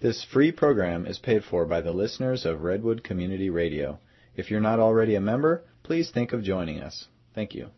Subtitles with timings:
[0.00, 3.98] This free program is paid for by the listeners of Redwood Community Radio.
[4.34, 7.06] If you're not already a member, please think of joining us.
[7.34, 7.68] Thank you.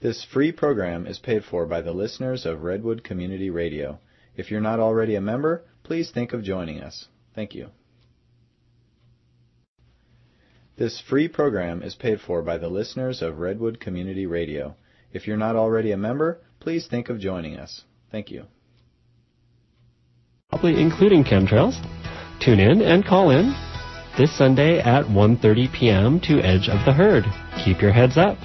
[0.00, 3.98] This free program is paid for by the listeners of Redwood Community Radio.
[4.34, 7.08] If you're not already a member, please think of joining us.
[7.34, 7.68] Thank you.
[10.78, 14.76] This free program is paid for by the listeners of Redwood Community Radio.
[15.12, 17.82] If you're not already a member, please think of joining us.
[18.10, 18.46] Thank you.
[20.50, 21.76] Probably including chemtrails.
[22.40, 23.54] Tune in and call in
[24.18, 26.20] this Sunday at 1:30 p.m.
[26.20, 27.24] to Edge of the Herd.
[27.64, 28.36] Keep your heads up.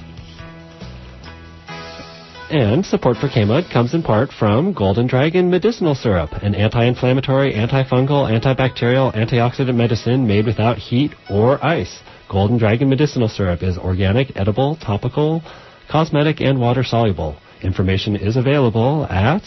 [2.51, 8.29] And support for KMUD comes in part from Golden Dragon Medicinal Syrup, an anti-inflammatory, antifungal,
[8.29, 12.01] antibacterial, antioxidant medicine made without heat or ice.
[12.29, 15.41] Golden Dragon Medicinal Syrup is organic, edible, topical,
[15.89, 17.35] cosmetic, and water soluble.
[17.63, 19.41] Information is available at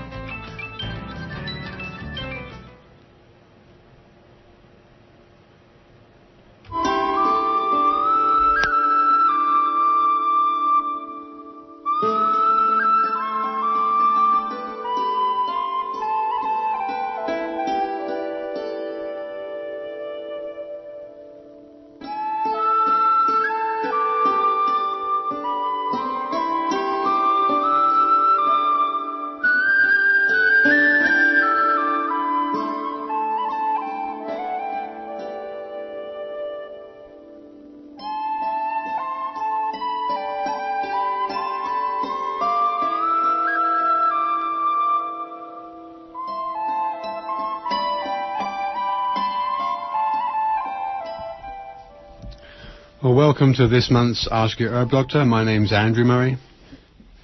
[53.18, 55.26] Welcome to this month's Ask Your Herb Doctor.
[55.26, 56.38] My name's Andrew Murray.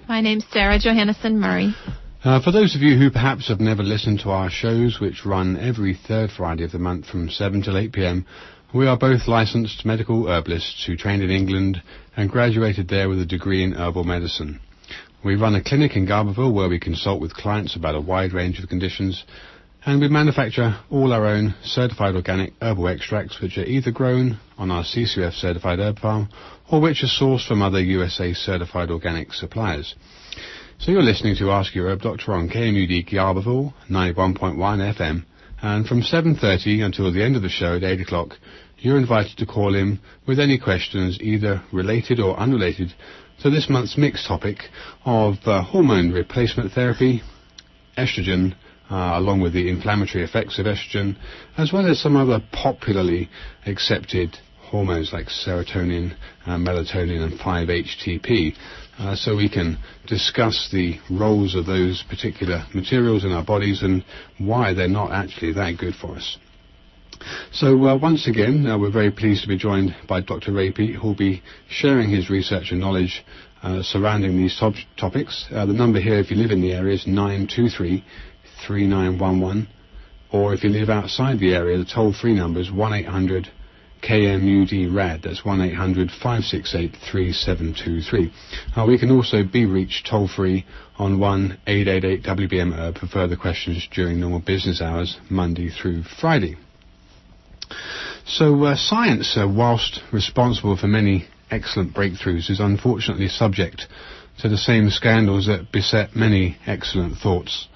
[0.08, 1.76] My name's Sarah Johannesson Murray.
[2.24, 5.56] Uh, for those of you who perhaps have never listened to our shows, which run
[5.56, 8.26] every third Friday of the month from 7 till 8 p.m.,
[8.74, 11.84] we are both licensed medical herbalists who trained in England
[12.18, 14.60] and graduated there with a degree in herbal medicine.
[15.24, 18.60] We run a clinic in Garberville where we consult with clients about a wide range
[18.60, 19.26] of conditions
[19.86, 24.72] and we manufacture all our own certified organic herbal extracts which are either grown on
[24.72, 26.30] our CCF certified herb farm
[26.72, 29.96] or which are sourced from other USA certified organic suppliers.
[30.80, 34.58] So you're listening to Ask Your Herb Doctor on KMUD Garberville 91.1
[34.98, 35.26] FM
[35.62, 38.38] and from 7.30 until the end of the show at 8 o'clock
[38.78, 42.94] you're invited to call in with any questions either related or unrelated
[43.42, 44.60] to this month's mixed topic
[45.06, 47.22] of uh, hormone replacement therapy,
[47.98, 48.56] estrogen
[48.94, 51.16] uh, along with the inflammatory effects of estrogen,
[51.58, 53.28] as well as some other popularly
[53.66, 54.38] accepted
[54.70, 56.16] hormones like serotonin,
[56.46, 58.54] uh, melatonin, and 5-HTP.
[59.00, 64.06] Uh, so we can discuss the roles of those particular materials in our bodies and
[64.38, 66.38] why they're not actually that good for us.
[67.52, 70.52] So uh, once again, uh, we're very pleased to be joined by Dr.
[70.52, 73.26] Ray Peat, who'll be sharing his research and knowledge
[73.64, 75.48] uh, surrounding these top- topics.
[75.50, 78.04] Uh, the number here, if you live in the area, is 923
[78.68, 79.68] 3911.
[80.32, 83.48] Or if you live outside the area, the toll-free number is 1-800
[84.02, 85.22] KMUD-RAD.
[85.24, 88.32] That's 1-800-568-3723.
[88.76, 90.66] Uh, we can also be reached toll-free
[90.98, 96.58] on 1-888-WBM for further questions during normal business hours, Monday through Friday.
[98.26, 103.88] So uh, science, uh, whilst responsible for many excellent breakthroughs, is unfortunately subject
[104.40, 107.68] to the same scandals that beset many excellent thoughts.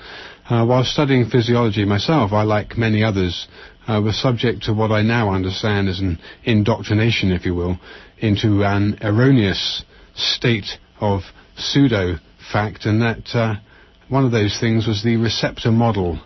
[0.49, 3.49] Uh, while studying physiology myself, I, like many others,
[3.85, 7.77] uh, was subject to what I now understand as an indoctrination, if you will,
[8.19, 9.83] into an erroneous
[10.15, 11.21] state of
[11.57, 12.15] pseudo
[12.51, 13.55] fact, and that uh,
[14.07, 16.17] one of those things was the receptor model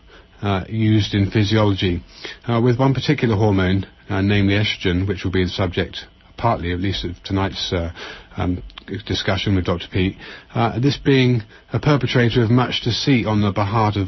[0.44, 2.04] uh, used in physiology,
[2.48, 6.06] uh, with one particular hormone, uh, namely estrogen, which will be the subject
[6.42, 7.92] partly at least of tonight's uh,
[8.36, 8.64] um,
[9.06, 9.88] discussion with Dr.
[9.92, 10.18] Peat,
[10.56, 14.08] uh, this being a perpetrator of much deceit on the behalf of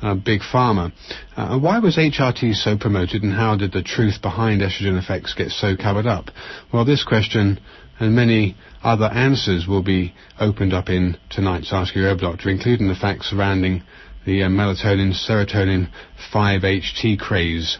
[0.00, 0.92] uh, big pharma.
[1.36, 5.50] Uh, why was HRT so promoted, and how did the truth behind estrogen effects get
[5.50, 6.30] so covered up?
[6.72, 7.60] Well, this question
[8.00, 12.88] and many other answers will be opened up in tonight's Ask Your Herb Doctor, including
[12.88, 13.82] the facts surrounding
[14.26, 15.90] the uh, melatonin serotonin
[16.32, 17.78] 5-HT craze.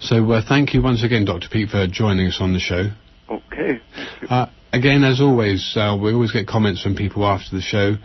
[0.00, 1.48] So uh, thank you once again, Dr.
[1.50, 2.90] Peat, for joining us on the show.
[3.28, 3.80] Okay.
[4.28, 7.96] Uh, again, as always, uh, we always get comments from people after the show.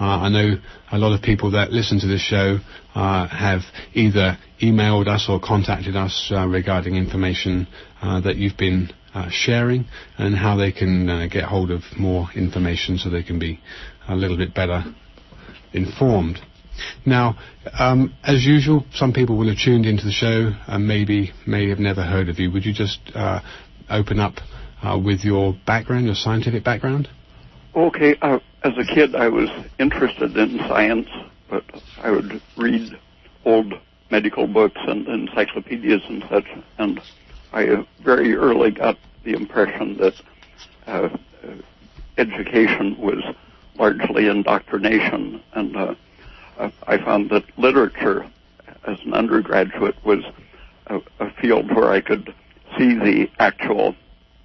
[0.00, 0.54] Uh, I know
[0.90, 2.58] a lot of people that listen to this show
[2.94, 3.62] uh, have
[3.94, 7.66] either emailed us or contacted us uh, regarding information
[8.00, 8.90] uh, that you've been
[9.28, 9.84] sharing
[10.16, 13.60] and how they can get hold of more information so they can be
[14.08, 14.82] a little bit better
[15.74, 16.40] informed.
[17.04, 17.36] Now,
[17.78, 21.78] um, as usual, some people will have tuned into the show and maybe may have
[21.78, 22.50] never heard of you.
[22.50, 23.40] Would you just uh,
[23.90, 24.34] open up
[24.82, 27.08] uh, with your background, your scientific background?
[27.74, 28.16] Okay.
[28.20, 29.48] Uh, as a kid, I was
[29.78, 31.08] interested in science,
[31.48, 31.64] but
[31.98, 32.98] I would read
[33.44, 33.74] old
[34.10, 36.44] medical books and encyclopedias and such,
[36.78, 37.00] and
[37.52, 40.14] I very early got the impression that
[40.86, 41.08] uh,
[42.18, 43.22] education was
[43.76, 45.94] largely indoctrination, and uh,
[46.58, 48.26] I found that literature
[48.86, 50.24] as an undergraduate was
[50.86, 52.34] a, a field where I could
[52.76, 53.94] see the actual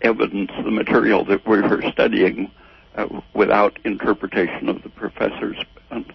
[0.02, 2.52] evidence, the material that we were studying
[2.96, 5.58] uh, without interpretation of the professors.
[5.92, 6.06] And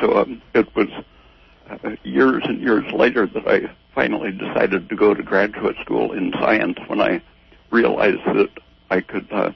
[0.00, 0.88] so um, it was
[1.68, 6.32] uh, years and years later that I finally decided to go to graduate school in
[6.32, 7.20] science when I
[7.70, 8.50] realized that
[8.90, 9.52] I could uh,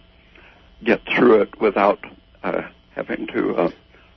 [0.84, 2.00] get through it without
[2.42, 2.62] uh,
[2.94, 3.70] having to uh,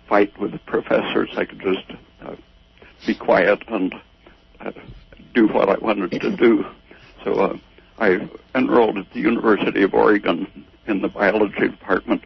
[0.08, 1.30] fight with the professors.
[1.36, 1.86] I could just
[2.22, 2.36] uh,
[3.06, 3.94] be quiet and
[4.60, 4.72] uh,
[5.34, 6.66] do what I wanted to do.
[7.24, 7.58] So uh,
[8.00, 12.24] I enrolled at the University of Oregon in the biology department,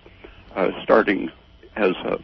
[0.56, 1.32] uh, starting
[1.76, 2.20] as a,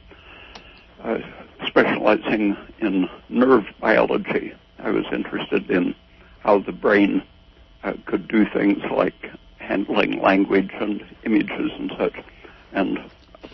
[1.02, 1.19] uh,
[1.68, 4.54] specializing in nerve biology.
[4.80, 5.96] I was interested in
[6.40, 7.24] how the brain
[7.84, 12.16] uh, could do things like handling language and images and such.
[12.74, 13.00] And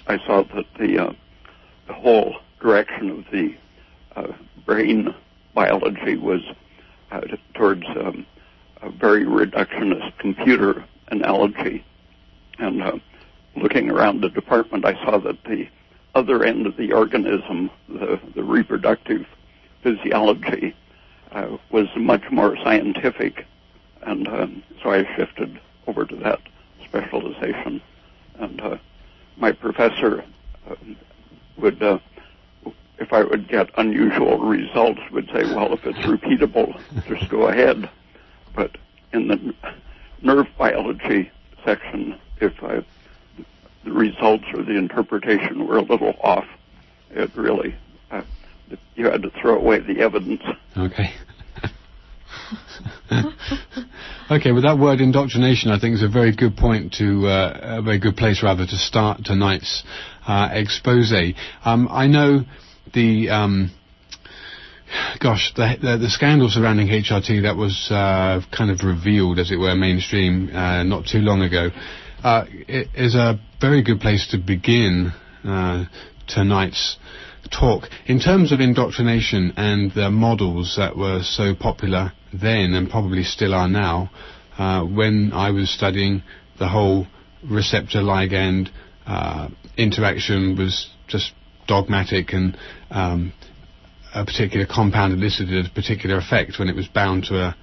[0.08, 1.14] I saw that the uh,
[1.92, 3.54] the whole direction of the
[4.16, 4.32] uh,
[4.66, 5.14] brain
[5.54, 6.40] biology was
[7.12, 7.20] uh,
[7.54, 8.26] towards um,
[8.82, 11.84] a very reductionist computer analogy.
[12.60, 12.98] And uh,
[13.58, 15.68] looking around the department, I saw that the
[16.16, 19.26] other end of the organism, the, the reproductive
[19.84, 20.74] physiology,
[21.34, 23.46] uh, was much more scientific.
[24.04, 26.40] And um, so I shifted over to that
[26.86, 27.82] specialization.
[28.36, 28.78] And uh,
[29.36, 30.24] my professor
[30.70, 30.76] uh,
[31.62, 32.00] would, uh,
[33.00, 37.90] if I would get unusual results, would say, well, if it's repeatable, just go ahead.
[38.56, 38.72] But
[39.14, 39.54] in the
[40.22, 41.32] nerve biology
[41.66, 42.84] section, if I,
[43.84, 46.46] the results or the interpretation were a little off,
[47.12, 47.76] it really,
[48.12, 48.22] uh,
[48.96, 50.44] you had to throw away the evidence.
[50.78, 51.14] Okay.
[54.32, 57.82] okay, with that word indoctrination, I think is a very good point to, uh, a
[57.82, 59.84] very good place rather to start tonight's
[60.28, 61.14] uh, expose.
[61.64, 62.42] Um, I know
[62.94, 63.72] the, um,
[65.20, 69.58] gosh, the, the, the, scandal surrounding HRT that was uh, kind of revealed, as it
[69.58, 71.70] were, mainstream uh, not too long ago,
[72.24, 75.12] uh, is a very good place to begin
[75.44, 75.86] uh,
[76.28, 76.98] tonight's
[77.52, 77.84] talk.
[78.06, 83.54] In terms of indoctrination and the models that were so popular then and probably still
[83.54, 84.10] are now,
[84.58, 86.24] uh, when I was studying
[86.60, 87.08] the whole
[87.44, 88.70] receptor ligand
[89.06, 91.34] uh, interaction was just
[91.68, 92.58] dogmatic and
[92.90, 93.34] um,
[94.14, 97.56] a particular compound elicited a particular effect when it was bound to a,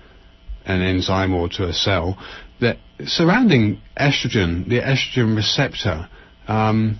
[0.64, 2.18] an enzyme or to a cell.
[2.61, 6.09] That surrounding estrogen, the estrogen receptor,
[6.49, 6.99] um,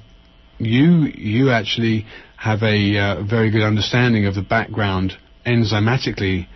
[0.59, 2.07] you you actually
[2.39, 5.13] have a uh, very good understanding of the background
[5.45, 6.47] enzymatically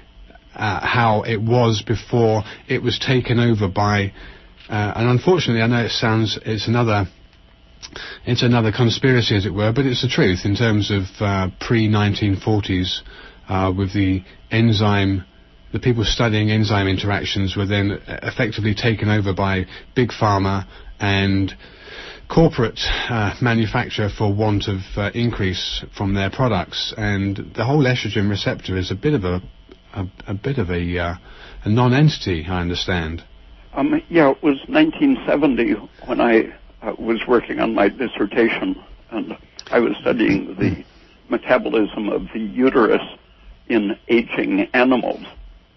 [0.55, 4.12] uh, how it was before it was taken over by
[4.69, 7.07] uh, and unfortunately I know it sounds it's another
[8.25, 11.89] it's another conspiracy as it were but it's the truth in terms of uh, pre
[11.89, 13.01] 1940s
[13.49, 14.23] uh, with the
[14.53, 15.25] enzyme
[15.73, 19.65] the people studying enzyme interactions were then effectively taken over by
[19.97, 20.65] big pharma
[21.01, 21.55] and
[22.33, 28.31] corporate uh, manufacture for want of uh, increase from their products, and the whole estrogen
[28.31, 29.43] receptor is a bit of a
[29.95, 31.15] a, a bit of a, uh,
[31.65, 33.23] a non-entity, I understand.
[33.75, 35.75] Um, yeah, it was 1970
[36.07, 39.37] when I uh, was working on my dissertation, and
[39.71, 40.83] I was studying the
[41.29, 43.03] metabolism of the uterus
[43.69, 45.27] in aging animals,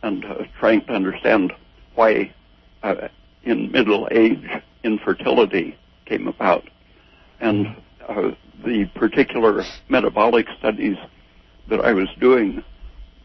[0.01, 1.51] and uh, trying to understand
[1.95, 2.33] why,
[2.83, 3.09] uh,
[3.43, 4.47] in middle age,
[4.83, 6.67] infertility came about.
[7.39, 7.75] And
[8.07, 8.31] uh,
[8.63, 10.97] the particular metabolic studies
[11.69, 12.63] that I was doing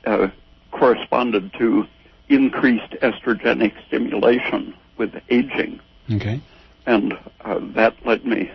[0.07, 0.29] uh,
[0.73, 1.85] corresponded to
[2.29, 5.81] increased estrogenic stimulation with aging.
[6.13, 6.41] Okay.
[6.87, 8.51] And uh, that led me,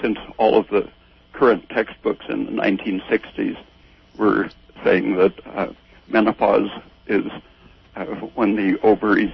[0.00, 0.88] since all of the
[1.32, 3.56] current textbooks in the 1960s
[4.16, 4.50] were
[4.84, 5.72] saying that uh,
[6.08, 6.70] menopause
[7.06, 7.26] is
[7.96, 9.32] uh, when the ovaries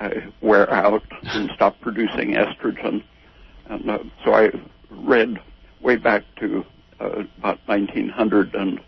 [0.00, 3.02] uh, wear out and stop producing estrogen.
[3.68, 4.50] And uh, so I
[4.90, 5.40] read
[5.80, 6.64] way back to
[7.00, 8.80] uh, about 1900 and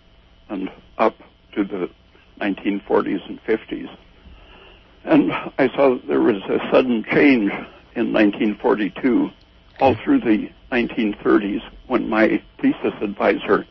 [0.49, 1.16] and up
[1.54, 1.90] to the
[2.40, 3.88] 1940s and 50s.
[5.04, 7.50] And I saw that there was a sudden change
[7.94, 9.30] in 1942,
[9.80, 13.66] all through the 1930s, when my thesis advisor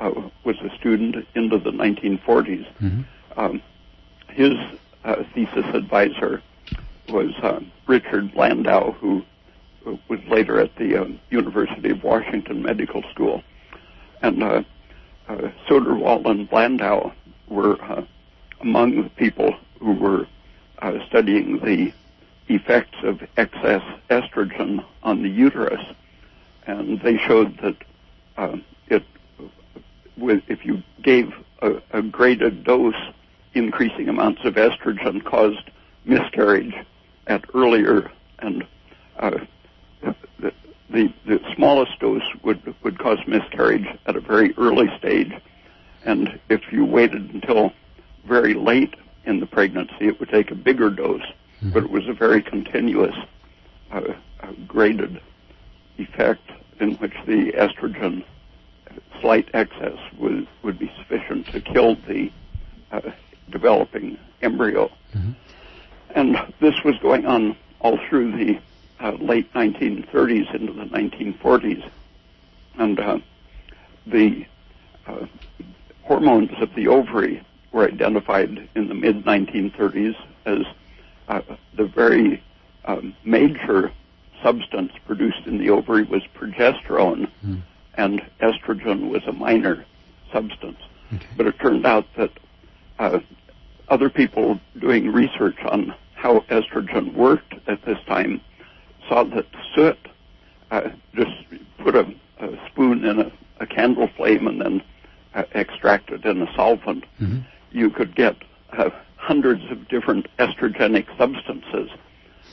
[0.00, 0.10] uh,
[0.44, 2.66] was a student into the 1940s.
[2.80, 3.00] Mm-hmm.
[3.36, 3.62] Um,
[4.28, 4.52] his
[5.04, 6.42] uh, thesis advisor
[7.08, 9.22] was uh, Richard Landau, who
[9.86, 13.42] was later at the um, University of Washington Medical School.
[14.22, 14.62] And uh,
[15.28, 17.12] uh, Soderwall and Landau
[17.48, 18.04] were uh,
[18.60, 20.26] among the people who were
[20.80, 21.92] uh, studying the
[22.48, 25.82] effects of excess estrogen on the uterus.
[26.66, 27.76] And they showed that
[28.36, 28.56] uh,
[28.88, 29.04] it,
[30.16, 32.94] if you gave a, a dose,
[33.54, 35.70] increasing amounts of estrogen caused
[36.04, 36.74] miscarriage
[37.26, 38.66] at earlier and
[39.18, 39.38] uh,
[40.90, 45.32] the, the, smallest dose would would cause miscarriage at a very early stage,
[46.04, 47.72] and if you waited until
[48.26, 51.22] very late in the pregnancy, it would take a bigger dose,
[51.56, 51.70] Mm-hmm.
[51.70, 53.14] but it was a very continuous,
[53.90, 54.02] uh,
[54.42, 55.18] uh, graded
[55.96, 56.50] effect
[56.80, 58.22] in which the estrogen
[59.22, 62.30] slight excess would would be sufficient to kill the
[62.92, 63.00] uh,
[63.50, 64.90] developing embryo.
[65.14, 65.34] Mhm.
[66.14, 68.58] And this was going on all through the
[69.00, 71.88] uh, late 1930s into the 1940s.
[72.78, 73.18] And uh,
[74.06, 74.46] the
[75.06, 75.26] uh,
[76.02, 80.14] hormones of the ovary were identified in the mid 1930s
[80.46, 80.60] as
[81.28, 81.40] uh,
[81.74, 82.42] the very
[82.84, 83.90] um, major
[84.42, 87.62] substance produced in the ovary was progesterone, Mm.
[87.96, 89.84] and estrogen was a minor
[90.32, 90.78] substance.
[91.12, 91.26] Okay.
[91.36, 92.30] But it turned out that
[92.98, 93.20] uh,
[93.88, 98.40] other people doing research on how estrogen worked at this time
[99.08, 99.98] saw that soot,
[100.70, 101.32] uh, just
[101.78, 102.06] put a,
[102.40, 104.82] a spoon in a, a candle flame and then
[105.34, 107.44] uh, extract it in a solvent, Mhm.
[107.72, 108.36] you could get
[108.76, 111.90] uh, hundreds of different estrogenic substances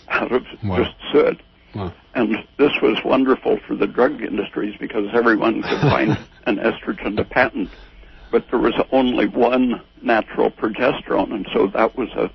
[0.09, 0.77] out of Wow.
[0.83, 1.39] just soot.
[1.75, 1.91] Wow.
[2.13, 7.23] And this was wonderful for the drug industries because everyone could find an estrogen to
[7.23, 7.69] patent.
[8.31, 12.29] But there was only one natural progesterone, and so that was a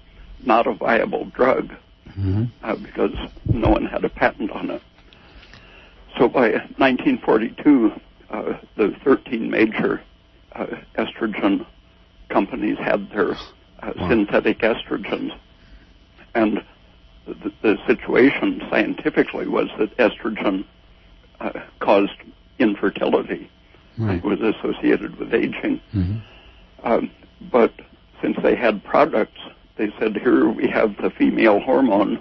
[0.44, 1.72] not a viable drug
[2.18, 2.48] Mhm.
[2.64, 3.14] uh, because
[3.52, 4.82] no one had a patent on it.
[6.18, 7.92] So by 1942,
[8.30, 10.02] uh, the 13 major
[10.54, 11.64] uh, estrogen
[12.28, 13.32] companies had their
[13.82, 14.08] uh, Wow.
[14.08, 15.32] synthetic estrogens,
[16.34, 16.62] and
[17.26, 20.64] the, the situation scientifically was that estrogen
[21.40, 22.16] uh, caused
[22.58, 23.48] infertility.
[23.96, 24.16] Right.
[24.18, 25.80] It was associated with aging.
[25.94, 26.20] Mhm.
[26.82, 27.10] Um,
[27.52, 27.72] but
[28.20, 29.40] since they had products,
[29.78, 32.20] they said, here we have the female hormone,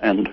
[0.00, 0.32] and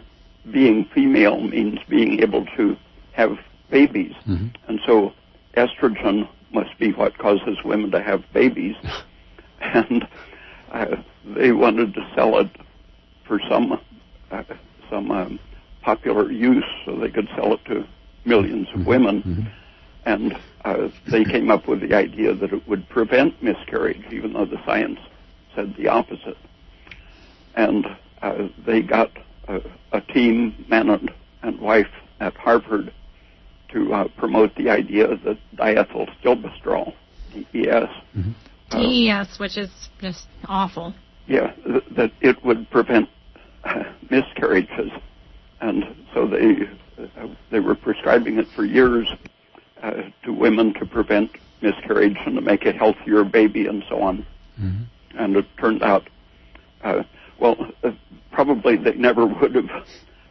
[0.52, 2.76] being female means being able to
[3.12, 3.38] have
[3.70, 4.14] babies.
[4.28, 4.50] Mhm.
[4.68, 5.14] And so
[5.56, 8.76] estrogen must be what causes women to have babies.
[9.62, 10.08] and
[10.72, 12.50] uh, they wanted to sell it
[13.26, 13.80] for some
[14.32, 14.44] uh,
[14.90, 15.40] some um,
[15.82, 17.86] popular use so they could sell it to
[18.26, 19.48] 1000000s of women Mhm.
[20.06, 24.46] and uh, they came up with the idea that it would prevent miscarriage, even though
[24.46, 25.00] the science
[25.56, 26.38] said the opposite.
[27.56, 27.86] And
[28.22, 29.12] uh, they got
[29.48, 31.12] a, a team, man and,
[31.44, 31.90] and wife
[32.20, 32.94] at Harvard,
[33.70, 36.94] to uh, promote the idea that diethyl stilbestrol,
[37.34, 38.34] DES, Mhm.
[38.72, 39.70] uh, DES, which is
[40.02, 40.94] just awful.
[41.28, 43.08] yeah, th- that it would prevent
[43.64, 44.92] uh, miscarriages,
[45.62, 46.68] and so they
[47.00, 49.08] uh, they were prescribing it for years
[49.82, 51.32] uh, to women to prevent
[51.62, 54.26] miscarriage and to make a healthier baby and so on.
[54.60, 54.86] Mhm.
[55.18, 56.08] And it turned out,
[56.84, 57.04] uh,
[57.42, 57.92] well, uh,
[58.32, 59.70] probably they never would have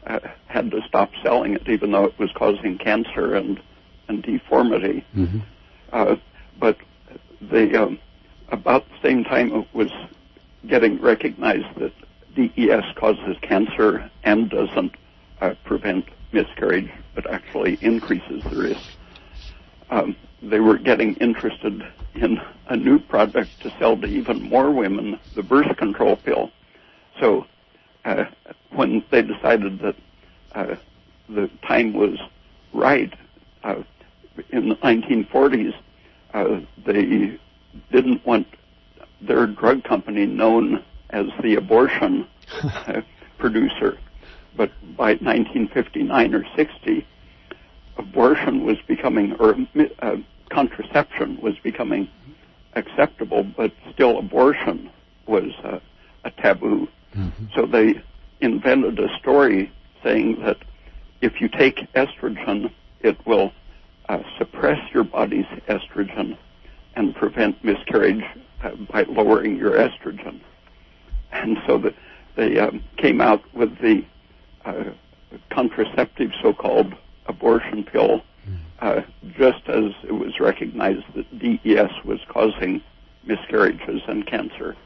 [0.06, 3.60] uh, had to stop selling it, even though it was causing cancer and
[4.08, 5.04] and deformity.
[5.14, 5.42] Mhm.
[5.92, 6.16] Uh,
[6.58, 6.76] but
[7.40, 7.98] they, um,
[8.48, 9.90] about the same time it was
[10.66, 11.92] getting recognized that
[12.34, 14.92] DES causes cancer and doesn't
[15.40, 18.80] uh, prevent miscarriage, but actually increases the risk.
[19.90, 21.82] Um, they were getting interested
[22.14, 26.50] in a new product to sell to even more women, the birth control pill.
[27.20, 27.46] So
[28.04, 28.24] uh,
[28.70, 29.96] when they decided that
[30.54, 30.76] uh,
[31.28, 32.18] the time was
[32.72, 33.12] right,
[33.62, 33.82] uh,
[34.50, 35.74] in the 1940s,
[36.32, 37.38] uh, they
[37.92, 38.46] didn't want
[39.20, 42.26] their drug company known as the abortion
[42.62, 43.02] uh,
[43.38, 43.98] producer.
[44.56, 47.06] But by 1959 or 60,
[47.98, 49.56] abortion was becoming, or
[50.00, 50.16] uh,
[50.50, 52.08] contraception was becoming
[52.74, 54.90] acceptable, but still abortion
[55.26, 55.80] was uh,
[56.24, 56.88] a taboo.
[57.14, 57.46] Mm-hmm.
[57.54, 58.02] So they
[58.40, 60.58] invented a story saying that
[61.20, 63.52] if you take estrogen, it will
[64.08, 66.36] uh, suppress your body's estrogen
[66.96, 68.24] and prevent miscarriage
[68.62, 70.40] uh, by lowering your estrogen.
[71.32, 71.94] And so the,
[72.36, 74.04] they um, came out with the
[74.64, 74.84] uh,
[75.50, 76.94] contraceptive so-called
[77.26, 78.54] abortion pill hmm.
[78.80, 79.02] uh,
[79.36, 82.82] just as it was recognized that DES was causing
[83.24, 84.76] miscarriages and cancer.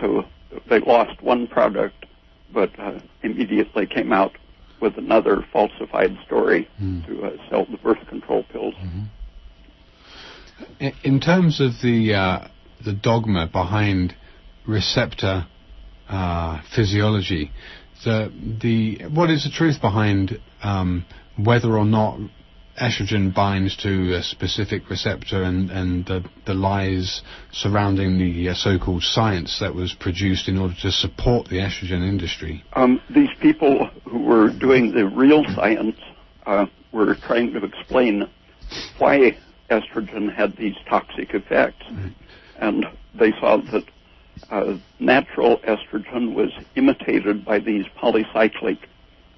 [0.00, 0.24] So
[0.68, 2.06] they lost one product,
[2.52, 4.36] but uh, immediately came out
[4.80, 7.06] with another falsified story mm.
[7.06, 8.74] to uh, sell the birth control pills.
[8.74, 9.04] Mm-hmm.
[11.04, 12.48] In terms of the uh,
[12.84, 14.14] the dogma behind
[14.66, 15.46] receptor
[16.08, 17.50] uh, physiology,
[18.04, 18.32] the
[18.62, 21.04] the what is the truth behind um,
[21.36, 22.18] whether or not
[22.80, 29.02] estrogen binds to a specific receptor and, and the, the lies surrounding the uh, so-called
[29.02, 32.64] science that was produced in order to support the estrogen industry?
[32.72, 35.98] Um, these people who were doing the real science
[36.46, 38.28] uh, were trying to explain
[38.98, 39.36] why
[39.70, 41.84] estrogen had these toxic effects.
[41.90, 42.12] Right.
[42.58, 43.84] And they saw that
[44.50, 48.78] uh, natural estrogen was imitated by these polycyclic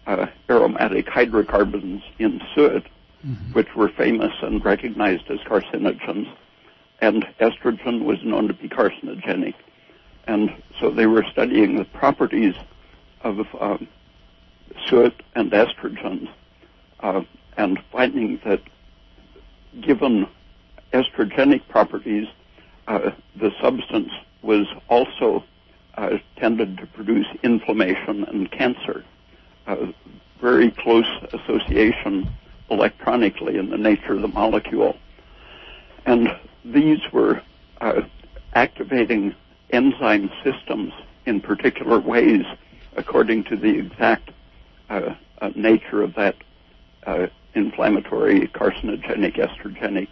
[0.06, 2.86] uh, aromatic hydrocarbons in soot,
[3.26, 3.52] mm-hmm.
[3.52, 6.32] which were famous and recognized as carcinogens.
[7.00, 9.54] And estrogen was known to be carcinogenic.
[10.26, 10.50] And
[10.80, 12.54] so they were studying the properties
[13.22, 13.88] of um,
[14.88, 16.28] soot and estrogens
[17.00, 17.22] uh,
[17.56, 18.60] and finding that
[19.80, 20.26] given
[20.92, 22.28] estrogenic properties,
[22.88, 24.10] uh, the substance
[24.42, 25.44] was also
[25.96, 29.04] uh, tended to produce inflammation and cancer.
[29.66, 29.86] Uh,
[30.40, 32.28] very close association
[32.70, 34.96] electronically in the nature of the molecule.
[36.06, 36.28] And
[36.64, 37.42] these were
[37.80, 38.02] uh,
[38.54, 39.34] activating
[39.70, 40.92] enzyme systems
[41.26, 42.44] in particular ways
[42.96, 44.30] according to the exact
[44.88, 46.36] uh, uh, nature of that
[47.06, 50.08] uh, inflammatory, carcinogenic, estrogenic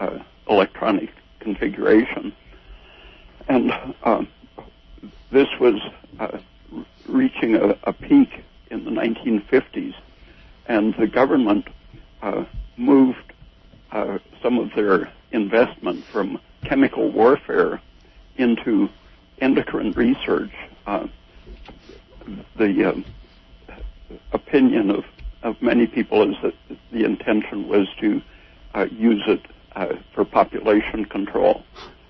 [0.00, 0.18] uh,
[0.48, 2.32] electronic configuration.
[3.48, 3.72] And
[4.02, 4.24] uh,
[5.30, 5.80] this was
[7.06, 9.94] reaching a, a peak in the 1950s,
[10.66, 11.68] and the government
[12.76, 13.32] moved
[13.92, 17.80] uh, some of their investment from chemical warfare
[18.36, 18.88] into
[19.40, 20.52] endocrine research.
[20.86, 21.06] Uh,
[22.56, 23.04] the
[24.32, 25.04] opinion of,
[25.42, 26.54] of many people is that
[26.92, 28.20] the intention was to
[28.74, 29.40] uh, use it
[29.74, 31.62] uh, for population control.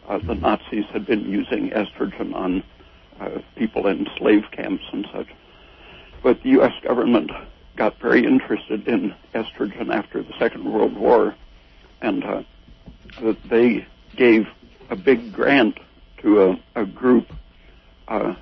[0.08, 2.62] Uh, the Nazis had been using estrogen on
[3.56, 5.28] people in slave camps and such.
[6.22, 6.72] But the U.S.
[6.82, 7.30] government
[7.76, 11.34] got very interested in estrogen after the Second World War,
[12.00, 12.42] and uh,
[13.48, 13.86] they
[14.16, 14.46] gave
[14.90, 15.78] a big grant
[16.22, 17.30] to a, a group
[18.08, 18.34] uh,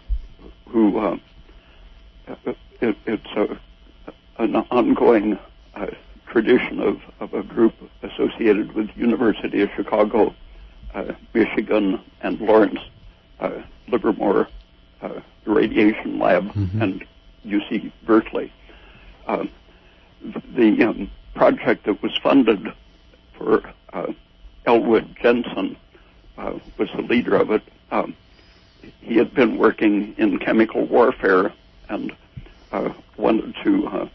[0.69, 1.17] who uh,
[2.81, 3.59] it, it's a,
[4.39, 5.39] an ongoing
[5.75, 5.87] uh,
[6.31, 10.35] tradition of, of a group associated with University of Chicago,
[10.95, 12.81] uh, Michigan, and Lawrence
[13.41, 14.49] uh, Livermore
[15.45, 16.81] Radiation Lab, mm-hmm.
[16.81, 17.05] and
[17.47, 18.51] UC Berkeley.
[19.27, 19.45] Uh,
[20.55, 22.73] the um, project that was funded
[23.37, 24.13] for uh,
[24.67, 25.77] Elwood Jensen
[26.39, 27.63] uh, was the leader of it.
[27.91, 28.17] Um,
[29.01, 31.53] he had been working in chemical warfare
[31.89, 32.13] and
[32.73, 34.09] uh, wanted to uh,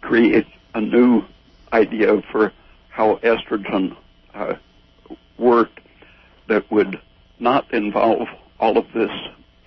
[0.00, 1.24] create a new
[1.72, 2.52] idea for
[2.88, 3.96] how estrogen
[4.34, 4.54] uh,
[5.38, 5.80] worked
[6.48, 7.00] that would
[7.38, 9.10] not involve all of this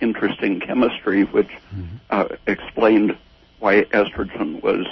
[0.00, 1.96] interesting chemistry which mm-hmm.
[2.10, 3.16] uh, explained
[3.64, 4.86] why estrogen was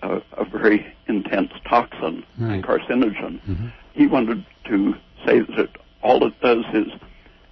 [0.00, 2.62] a, a very intense toxin, right.
[2.62, 3.40] carcinogen.
[3.40, 3.68] Mm-hmm.
[3.94, 4.94] He wanted to
[5.24, 5.70] say that
[6.02, 6.88] all it does is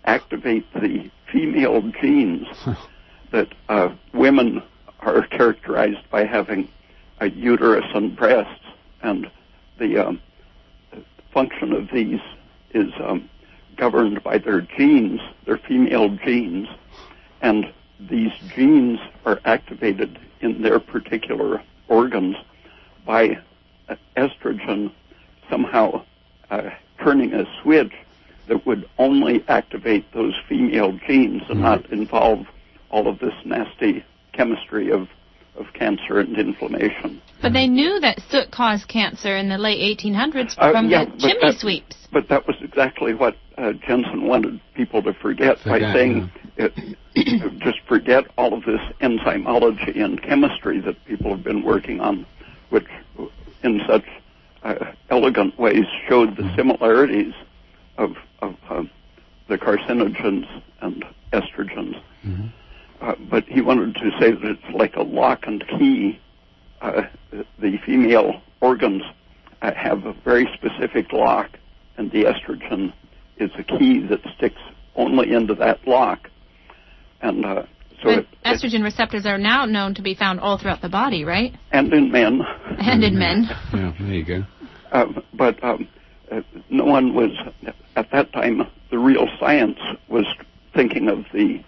[0.04, 2.46] activate the female genes
[3.32, 4.62] that uh, women
[5.00, 6.68] are characterized by having
[7.20, 8.64] a uterus and breasts,
[9.00, 9.30] and
[9.78, 10.20] the um,
[11.32, 12.20] function of these
[12.74, 13.30] is um,
[13.78, 16.68] governed by their genes, their female genes,
[17.40, 22.36] and these genes are activated in their particular organs
[23.06, 23.38] by
[24.16, 24.92] estrogen
[25.48, 26.04] somehow
[26.50, 26.70] uh,
[27.02, 27.92] turning a switch
[28.48, 31.62] that would only activate those female genes and mm-hmm.
[31.62, 32.46] not involve
[32.90, 35.08] all of this nasty chemistry of
[35.56, 37.20] of cancer and inflammation.
[37.42, 41.04] But they knew that soot caused cancer in the late 1800s from uh, from yeah,
[41.04, 41.96] the chimney that, sweeps.
[42.12, 46.49] But that was exactly what uh, Jensen wanted people to forget, by saying it,
[47.58, 52.26] just forget all of this enzymology and chemistry that people have been working on,
[52.70, 52.86] which
[53.62, 54.04] in such
[54.62, 54.74] uh,
[55.10, 57.34] elegant ways showed the similarities
[57.98, 58.82] of, of uh,
[59.48, 60.46] the carcinogens
[60.80, 62.00] and estrogens.
[63.00, 66.18] Uh, but he wanted to say that it's like a lock and key.
[66.82, 67.02] Uh,
[67.58, 69.02] the female organs
[69.62, 71.50] uh, have a very specific lock,
[71.96, 72.92] and the estrogen
[73.38, 74.60] is a key that sticks
[74.96, 76.29] only into that lock.
[77.22, 77.62] And uh,
[78.02, 80.88] so, But it, it- estrogen receptors are now known to be found all throughout the
[80.88, 81.54] body, right?
[81.72, 82.40] and in men,
[82.78, 83.48] And in men.
[83.74, 84.44] Yeah, there you go.
[84.92, 85.86] uh, but um,
[86.32, 87.30] uh, no one was
[87.96, 88.62] at that time.
[88.90, 89.78] The real science
[90.08, 90.24] was
[90.74, 91.62] thinking of the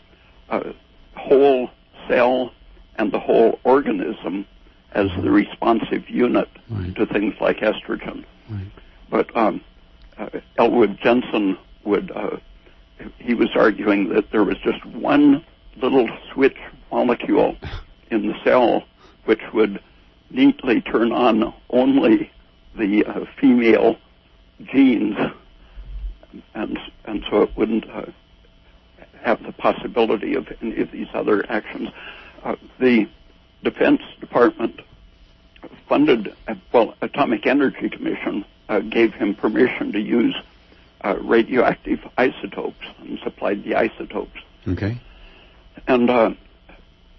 [0.49, 0.73] uh,
[1.17, 1.71] whole
[2.09, 2.53] cell
[2.97, 4.47] and the whole organism
[4.93, 6.95] as the responsive unit Right.
[6.97, 8.25] to things like estrogen.
[8.49, 8.67] Right.
[9.11, 9.61] But um,
[10.19, 12.37] uh, Elwood Jensen would uh,
[13.19, 15.45] he was arguing that there was just one
[15.77, 16.57] little switch
[16.91, 17.57] molecule
[18.11, 18.85] in the cell
[19.25, 19.81] which would
[20.31, 22.31] neatly turn on only
[22.77, 23.97] the uh, female
[24.65, 25.17] genes,
[26.55, 28.07] and and so it wouldn't uh,
[29.21, 31.91] have the possibility of any of these other actions.
[32.43, 33.09] Uh, the
[33.63, 34.81] Defense Department
[35.89, 40.35] funded, uh, well, Atomic Energy Commission uh, gave him permission to use
[41.05, 44.39] uh, radioactive isotopes and supplied the isotopes.
[44.69, 45.01] Okay.
[45.87, 46.31] And uh,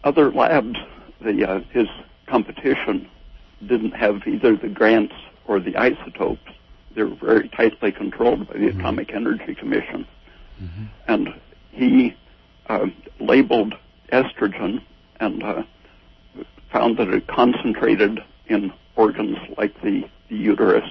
[0.03, 0.77] other labs,
[1.21, 1.87] the uh, his
[2.27, 3.09] competition
[3.65, 5.15] didn't have either the grants
[5.45, 6.51] or the isotopes.
[6.95, 10.05] They were very tightly controlled by the Atomic Energy Commission,
[11.07, 11.29] and
[11.71, 12.15] he
[12.67, 12.85] uh,
[13.19, 13.73] labeled
[14.11, 14.81] estrogen
[15.19, 15.63] and uh,
[16.71, 20.87] found that it concentrated in organs like the, the uterus.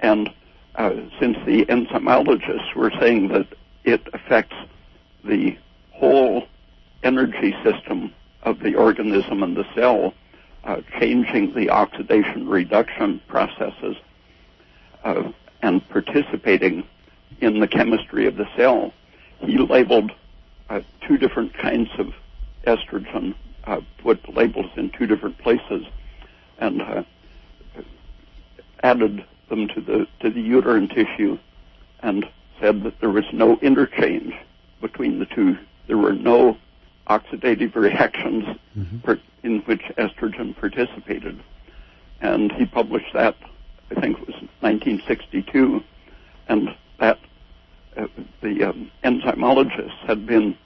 [0.00, 0.30] And
[0.76, 3.46] uh, since the enzymologists were saying that
[3.84, 4.56] it affects
[5.24, 5.56] the
[5.92, 6.46] whole
[7.02, 10.14] energy system of the organism and the cell,
[10.64, 13.96] uh, changing the oxidation reduction processes
[15.04, 15.30] uh,
[15.62, 16.86] and participating
[17.40, 18.92] in the chemistry of the cell,
[19.40, 20.12] he labeled
[20.68, 22.12] uh, two different kinds of
[22.66, 25.84] estrogen, uh, put labels in two different places,
[26.58, 27.04] and
[28.82, 31.38] added them to the to the uterine tissue,
[32.02, 32.24] and
[32.60, 34.32] said that there was no interchange
[34.80, 35.58] between the two.
[35.86, 36.56] There were no
[37.08, 38.44] oxidative reactions
[39.02, 41.42] per, in which estrogen participated,
[42.22, 43.36] and he published that.
[43.90, 45.82] I think it was 1962,
[46.48, 47.18] and that
[47.96, 48.06] uh,
[48.40, 50.56] the um, enzymologists had been.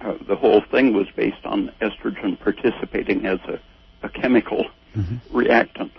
[0.00, 3.58] Uh, the whole thing was based on estrogen participating as a,
[4.04, 4.64] a chemical
[5.32, 5.92] reactant,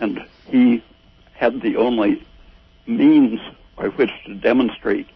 [0.00, 0.82] and he
[1.38, 2.26] had the only
[2.86, 3.40] means
[3.76, 5.06] by which to demonstrate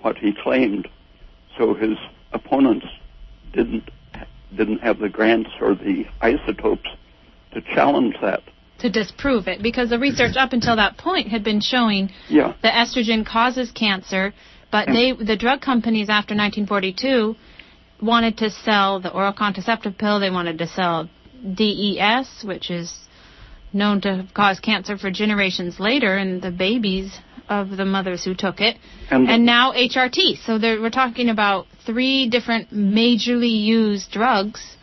[0.00, 0.88] what he claimed.
[1.58, 1.96] So his
[2.32, 2.86] opponents
[3.52, 3.90] didn't
[4.56, 6.88] didn't have the grants or the isotopes
[7.52, 8.42] to challenge that.
[8.80, 12.74] To disprove it, because the research up until that point had been showing Yeah, that
[12.74, 14.32] estrogen causes cancer,
[14.72, 17.36] but they, the drug companies after 1942,
[18.02, 20.18] wanted to sell the oral contraceptive pill.
[20.18, 21.08] They wanted to sell
[21.54, 22.92] DES, which is
[23.72, 28.60] known to cause cancer for generations later in the babies of the mothers who took
[28.60, 28.76] it.
[29.10, 30.44] and, And now HRT.
[30.44, 34.76] So there, we're talking about three different majorly used drugs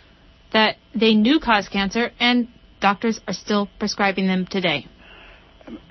[0.52, 2.48] that they knew caused cancer, and
[2.82, 4.86] doctors are still prescribing them today.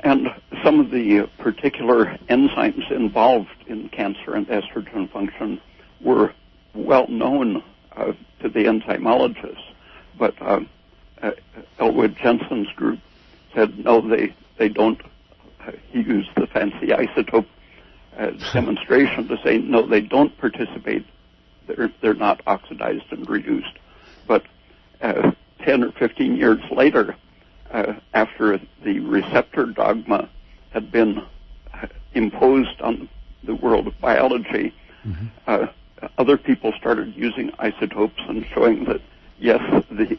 [0.04, 0.28] and
[0.64, 5.60] some of the particular enzymes involved in cancer and estrogen function
[6.02, 6.32] were
[6.74, 7.62] well known
[7.96, 9.62] uh, to the enzymologists,
[10.18, 10.60] but uh,
[11.78, 13.00] Elwood Jensen's group
[13.54, 15.00] said no, they they don't.
[15.60, 17.46] Uh, he used the fancy isotope
[18.18, 21.04] uh, demonstration to say no, they don't participate.
[21.66, 23.72] They're they're not oxidized and reduced,
[24.26, 24.44] but
[25.00, 25.32] uh,
[25.64, 27.16] ten or fifteen years later,
[27.70, 30.28] uh, after the receptor dogma
[30.70, 31.24] had been
[31.74, 33.08] uh, imposed on
[33.42, 34.74] the world of biology,
[35.46, 35.66] uh,
[36.18, 39.00] other people started using isotopes and showing that
[39.38, 39.60] yes,
[39.90, 40.18] the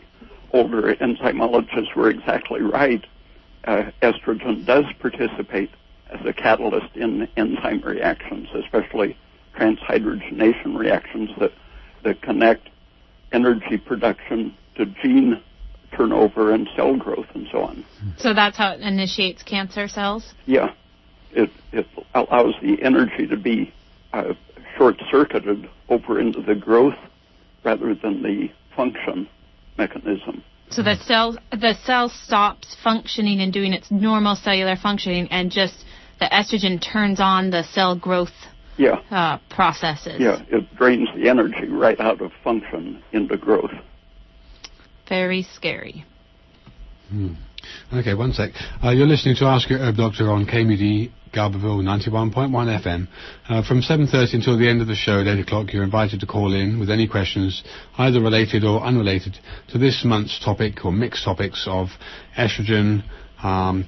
[0.52, 3.04] older enzymologists were exactly right.
[3.64, 5.70] Uh, estrogen does participate
[6.10, 9.18] as a catalyst in enzyme reactions, especially
[9.56, 11.52] transhydrogenation reactions that,
[12.04, 12.70] that connect
[13.32, 15.42] energy production to gene
[15.96, 17.86] turnover and cell growth and so on.
[18.18, 20.34] So that's how it initiates cancer cells.
[20.46, 20.74] Yeah,
[21.32, 23.74] it it allows the energy to be
[24.14, 24.34] uh,
[24.78, 26.98] short-circuited over into the growth
[27.64, 29.28] rather than the function
[29.78, 30.44] mechanism.
[30.70, 35.86] So the cell the cell stops functioning and doing its normal cellular functioning and just
[36.20, 38.34] the estrogen turns on the cell growth
[38.78, 40.20] Yeah, uh, processes.
[40.20, 40.42] yeah.
[40.50, 43.72] It drains the energy right out of function into growth.
[45.08, 46.06] Very scary.
[47.94, 48.52] Okay, one sec.
[48.84, 52.52] Uh, you're listening to Ask Your Herb Doctor on KMUD Garberville 91.1
[52.84, 53.08] FM.
[53.48, 56.26] Uh, from 7.30 until the end of the show at 8 o'clock, you're invited to
[56.26, 57.64] call in with any questions,
[57.98, 59.38] either related or unrelated,
[59.70, 61.90] to this month's topic or mixed topics of
[62.38, 63.04] estrogen,
[63.44, 63.86] um,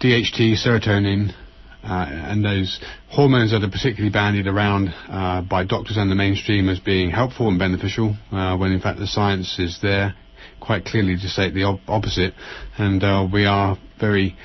[0.00, 1.34] DHT, serotonin,
[1.82, 6.68] uh, and those hormones that are particularly bandied around uh, by doctors and the mainstream
[6.68, 10.14] as being helpful and beneficial, uh, when in fact the science is there
[10.64, 12.34] quite clearly to state the op- opposite.
[12.78, 14.36] And uh, we are very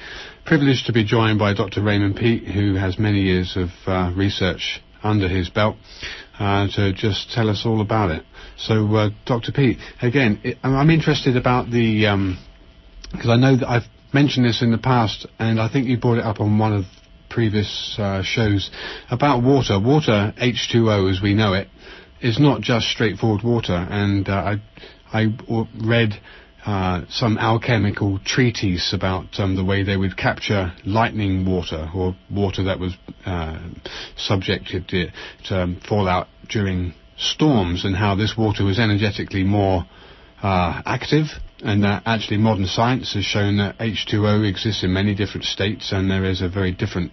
[0.45, 1.81] privileged to be joined by Dr.
[1.81, 5.77] Raymond Peat, who has many years of uh, research under his belt,
[6.39, 8.23] uh, to just tell us all about it.
[8.57, 9.51] So, uh, Dr.
[9.51, 12.05] Peat, again, it, I'm interested about the
[13.11, 16.17] because I know that I've mentioned this in the past, and I think you brought
[16.17, 16.85] it up on one of
[17.29, 18.69] previous uh, shows
[19.09, 19.79] about water.
[19.79, 21.67] Water, H2O as we know it,
[22.21, 24.61] is not just straightforward water, and uh, I
[25.11, 25.27] I
[25.81, 26.13] read
[26.65, 32.63] uh, some alchemical treatise about um, the way they would capture lightning water or water
[32.65, 32.95] that was
[33.25, 33.59] uh,
[34.17, 35.07] subjected to,
[35.45, 39.85] to um, fallout during storms, and how this water was energetically more
[40.41, 41.27] uh, active,
[41.63, 46.09] and that actually modern science has shown that H2O exists in many different states, and
[46.09, 47.11] there is a very different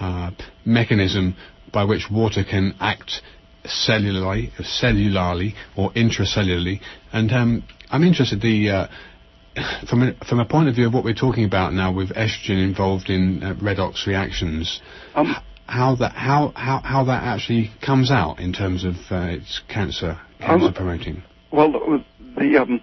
[0.00, 0.30] uh,
[0.64, 1.36] mechanism
[1.72, 3.22] by which water can act
[3.68, 4.50] cellularly,
[4.82, 6.80] cellularly or intracellularly.
[7.12, 8.86] And um, I'm interested the uh,
[9.88, 12.62] from a, from a point of view of what we're talking about now with estrogen
[12.62, 14.80] involved in uh, redox reactions.
[15.14, 19.60] Um, how that how, how how that actually comes out in terms of uh, its
[19.68, 21.22] cancer Um, cancer promoting.
[21.50, 21.72] Well,
[22.36, 22.80] the- um,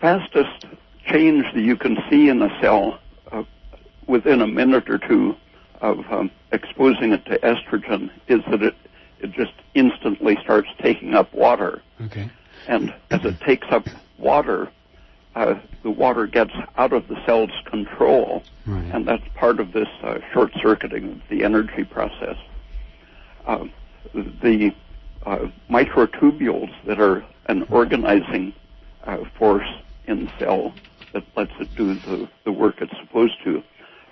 [0.00, 0.66] fastest
[1.06, 2.98] change that you can see in a cell
[3.32, 3.42] uh,
[4.06, 5.34] within a minute or two
[5.80, 8.74] of um, exposing it to estrogen is that it
[9.78, 12.28] instantly starts taking up water, Okay.
[12.66, 13.86] and as it takes up
[14.18, 14.68] water,
[15.36, 18.84] uh, the water gets out of the cell's control, Right.
[18.92, 22.36] and that's part of this uh, short circuiting of the energy process.
[23.46, 23.66] Uh,
[24.42, 24.74] the
[25.26, 28.52] uh, microtubules that are an organizing
[29.04, 29.68] uh, force
[30.06, 30.74] in the cell
[31.12, 33.62] that lets it do the, the work it's supposed to,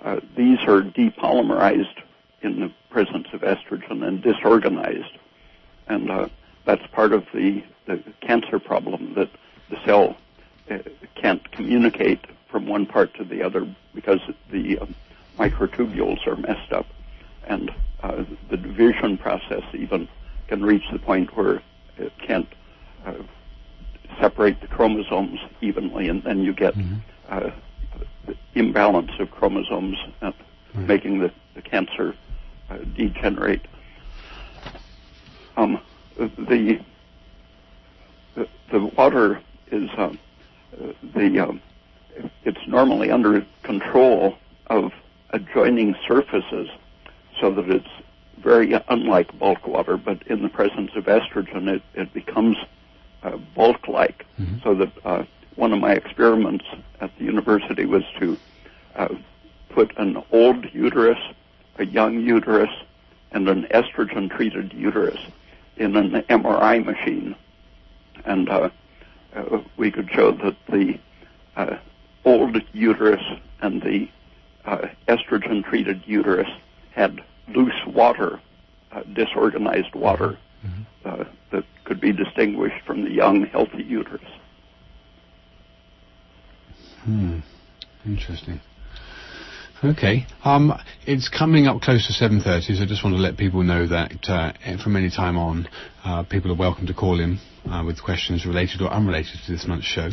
[0.03, 2.01] uh, these are depolymerized
[2.41, 5.17] in the presence of estrogen and disorganized.
[5.87, 6.27] And uh,
[6.65, 9.29] that's part of the, the cancer problem that
[9.69, 10.17] the cell
[10.69, 10.79] uh,
[11.15, 12.19] can't communicate
[12.49, 14.19] from one part to the other because
[14.51, 14.95] the um,
[15.37, 16.85] microtubules are messed up.
[17.47, 17.71] And
[18.03, 20.07] uh, the division process even
[20.47, 21.61] can reach the point where
[21.97, 22.47] it can't
[23.05, 23.13] uh,
[24.19, 26.99] separate the chromosomes evenly, and then you get Mhm.
[27.29, 27.49] uh,
[28.25, 30.31] the imbalance of chromosomes, uh,
[30.73, 30.87] Right.
[30.87, 32.13] making the, the cancer
[32.69, 33.61] uh, degenerate.
[35.57, 35.81] Um,
[36.17, 36.79] the,
[38.71, 39.41] the water
[39.71, 40.19] is um,
[41.15, 41.61] the um,
[42.43, 44.91] it's normally under control of
[45.31, 46.69] adjoining surfaces,
[47.41, 47.87] so that it's
[48.37, 49.97] very unlike bulk water.
[49.97, 52.57] But in the presence of estrogen, it, it becomes
[53.23, 54.25] uh, bulk-like.
[54.39, 54.63] Mhm.
[54.63, 55.23] So that uh,
[55.55, 56.65] one of my experiments
[57.01, 58.37] at the university was to
[58.95, 59.09] uh,
[59.69, 61.19] put an old uterus,
[61.79, 62.69] a young uterus,
[63.31, 65.19] and an estrogen-treated uterus
[65.77, 67.35] in an MRI machine,
[68.25, 68.69] and uh,
[69.35, 70.99] uh, we could show that the
[71.55, 71.77] uh,
[72.25, 73.23] old uterus
[73.61, 74.09] and the
[74.65, 76.49] uh, estrogen-treated uterus
[76.91, 77.21] had
[77.55, 78.41] loose water,
[78.91, 80.37] uh, disorganized water
[81.05, 84.21] uh, that could be distinguished from the young, healthy uterus.
[87.03, 87.39] Hmm.
[88.05, 88.59] Interesting.
[89.83, 90.25] Okay.
[90.43, 93.87] Um, it's coming up close to 7.30, so I just want to let people know
[93.87, 94.51] that uh,
[94.83, 95.69] from any time on,
[96.03, 99.65] uh, people are welcome to call in uh, with questions related or unrelated to this
[99.65, 100.09] month's show.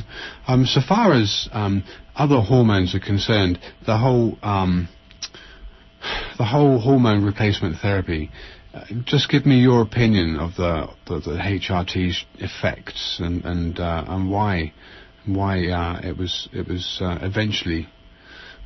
[0.47, 1.83] Um, so far as um,
[2.15, 4.89] other hormones are concerned, the whole um,
[6.39, 8.31] the whole hormone replacement therapy.
[8.73, 14.05] Uh, just give me your opinion of the the, the HRT's effects and and uh,
[14.07, 14.73] and why
[15.27, 17.89] why uh, it was it was eventually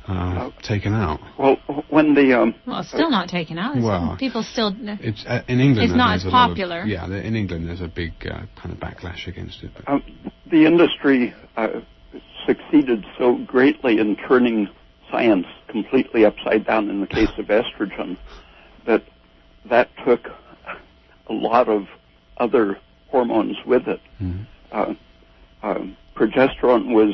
[0.09, 1.19] uh, taken out.
[1.37, 1.57] Well,
[1.89, 3.71] when the um, Well, it's still not taken out.
[3.77, 4.73] It's- Well, People still.
[4.79, 5.91] It's uh, in England.
[5.91, 6.83] It's not as a lot of- popular.
[6.85, 9.71] yeah, in England there's a big uh, kind of backlash against it.
[9.75, 10.03] But, Um,
[10.49, 11.81] the industry uh,
[12.45, 14.67] succeeded so greatly in turning
[15.11, 18.17] science completely upside down in the case of estrogen
[18.85, 19.03] that
[19.69, 20.27] that took
[21.27, 21.87] a lot of
[22.37, 22.77] other
[23.09, 23.99] hormones with it.
[24.21, 24.45] Mhm.
[24.71, 24.93] Uh,
[25.61, 27.13] um, progesterone was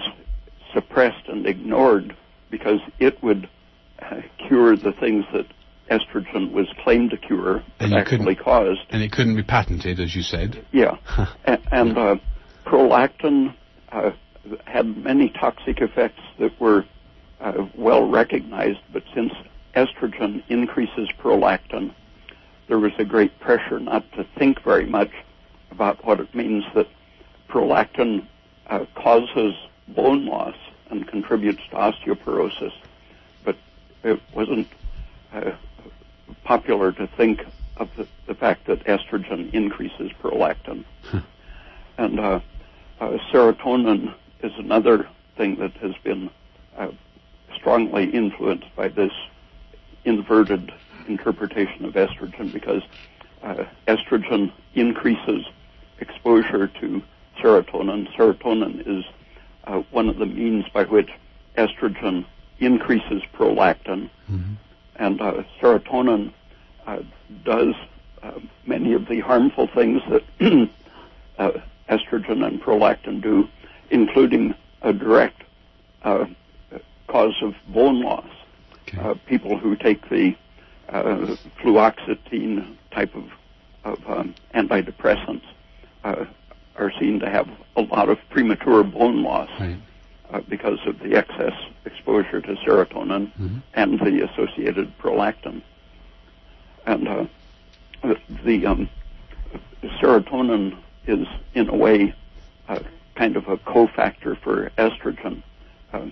[0.73, 2.15] suppressed and ignored
[2.57, 3.49] because it would
[3.99, 5.45] uh, cure the things that
[5.91, 8.79] estrogen was claimed to cure, And actually caused.
[8.91, 10.65] And it couldn't be patented, as you said.
[10.71, 10.97] Yeah,
[11.45, 12.15] A- and uh,
[12.65, 13.53] prolactin
[13.91, 14.11] uh,
[14.63, 16.85] had many toxic effects that were
[17.41, 19.33] uh, well recognized, but since
[19.75, 21.93] estrogen increases prolactin,
[22.69, 25.11] there was a great pressure not to think very much
[25.71, 26.87] about what it means that
[27.49, 28.25] prolactin
[28.67, 29.53] uh, causes
[29.89, 30.55] bone loss
[30.89, 32.73] and contributes to osteoporosis,
[33.43, 33.55] but
[34.03, 34.67] it wasn't
[35.33, 35.51] uh,
[36.43, 37.45] popular to think
[37.77, 40.83] of the, the fact that estrogen increases prolactin.
[41.97, 42.39] and uh,
[42.99, 46.29] uh, serotonin is another thing that has been
[46.77, 46.89] uh,
[47.53, 49.11] strongly influenced by this
[50.05, 50.71] inverted
[51.07, 52.83] interpretation of estrogen because
[53.43, 55.45] uh, estrogen increases
[55.99, 57.01] exposure to
[57.41, 58.11] serotonin.
[58.15, 59.05] Serotonin is
[59.65, 61.09] uh, one of the means by which
[61.57, 62.25] estrogen
[62.59, 64.09] increases prolactin,
[64.95, 66.31] and uh, serotonin
[66.87, 66.99] uh,
[67.43, 67.73] does
[68.23, 70.23] uh, many of the harmful things that
[71.37, 71.51] uh,
[71.89, 73.47] estrogen and prolactin do,
[73.89, 75.43] including a direct
[76.03, 76.25] uh,
[77.07, 78.27] cause of bone loss.
[78.87, 78.99] Okay.
[78.99, 80.35] Uh, people who take the
[80.89, 83.25] uh, fluoxetine type of,
[83.83, 85.43] of um, antidepressants
[86.03, 86.25] uh,
[86.77, 89.77] are seen to have a lot of premature bone loss Right.
[90.31, 91.53] uh, because of the excess
[91.85, 93.61] exposure to serotonin Mhm.
[93.73, 95.61] and the associated prolactin.
[96.85, 97.25] And uh,
[98.43, 98.89] the um,
[99.99, 100.75] serotonin
[101.07, 102.13] is, in a way,
[102.67, 102.79] uh,
[103.15, 105.41] kind of a cofactor for estrogen.
[105.93, 106.07] Uh,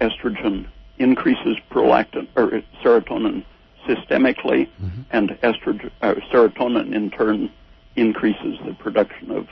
[0.00, 0.66] estrogen
[0.98, 3.44] increases prolactin or serotonin
[3.86, 5.04] systemically, Mhm.
[5.12, 7.50] and estrogen, uh, serotonin in turn
[7.96, 9.48] increases the production of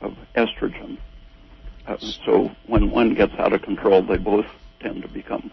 [0.00, 0.98] of estrogen.
[1.86, 4.46] Uh, so when one gets out of control, they both
[4.80, 5.50] tend to become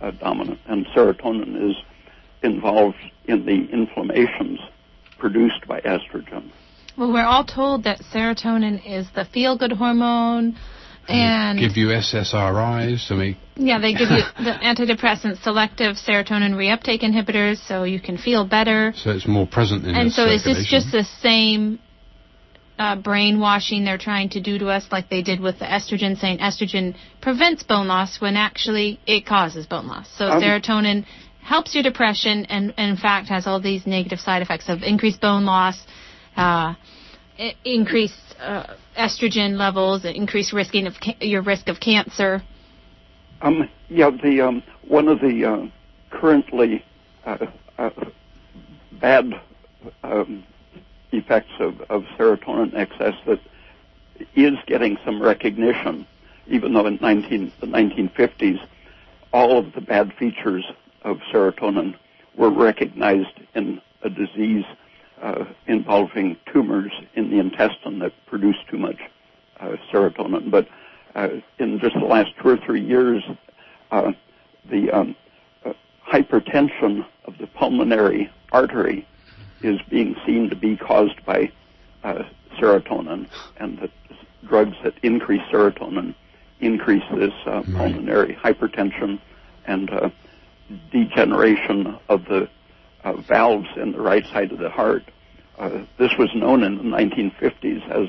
[0.00, 0.58] uh, dominant.
[0.66, 1.76] And serotonin is
[2.42, 4.60] involved in the inflammations
[5.18, 6.50] produced by estrogen.
[6.96, 10.56] Well, we're all told that serotonin is the feel-good hormone,
[11.08, 13.36] and Give you SSRIs to make.
[13.56, 18.92] yeah, they give you the antidepressant selective serotonin reuptake inhibitors, so you can feel better.
[18.96, 21.78] So it's more present in And the so is this just the same
[22.80, 26.38] uh, brainwashing they're trying to do to us, like they did with the estrogen, saying
[26.38, 30.08] estrogen prevents bone loss when actually it causes bone loss?
[30.16, 31.04] So Um, serotonin
[31.42, 35.20] helps your depression, and, and in fact has all these negative side effects of increased
[35.20, 35.86] bone loss,
[36.36, 36.72] uh,
[37.64, 42.42] increased uh, estrogen levels, increased risking of ca- your risk of cancer.
[43.42, 46.82] Um, yeah, the um, one of the uh, currently
[47.26, 47.90] uh, uh,
[49.00, 49.26] bad
[50.02, 50.44] um,
[51.12, 53.40] effects of, of serotonin excess that
[54.34, 56.06] is getting some recognition,
[56.46, 58.60] even though in 19, the 1950s
[59.32, 60.64] all of the bad features
[61.02, 61.94] of serotonin
[62.36, 64.64] were recognized in a disease
[65.22, 68.98] uh, involving tumors in the intestine that produce too much
[69.60, 70.50] uh, serotonin.
[70.50, 70.68] But
[71.14, 73.22] uh, in just the last two or three years,
[73.90, 74.12] uh,
[74.70, 75.16] the um,
[75.64, 75.72] uh,
[76.06, 79.06] hypertension of the pulmonary artery
[79.62, 81.50] is being seen to be caused by
[82.04, 82.22] uh,
[82.58, 83.26] serotonin,
[83.58, 83.90] and that
[84.46, 86.14] drugs that increase serotonin
[86.60, 87.74] increase this uh, Right.
[87.76, 89.18] pulmonary hypertension
[89.66, 90.10] and uh,
[90.90, 92.48] degeneration of the
[93.04, 95.04] uh, valves in the right side of the heart.
[95.58, 98.08] Uh, this was known in the 1950s as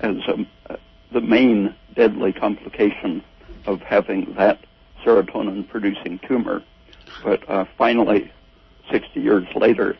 [0.00, 0.76] as um, uh,
[1.12, 3.22] the main deadly complication
[3.66, 4.58] of having that
[5.04, 6.62] serotonin producing tumor.
[7.24, 8.30] But uh, finally,
[8.90, 9.96] 60 years later,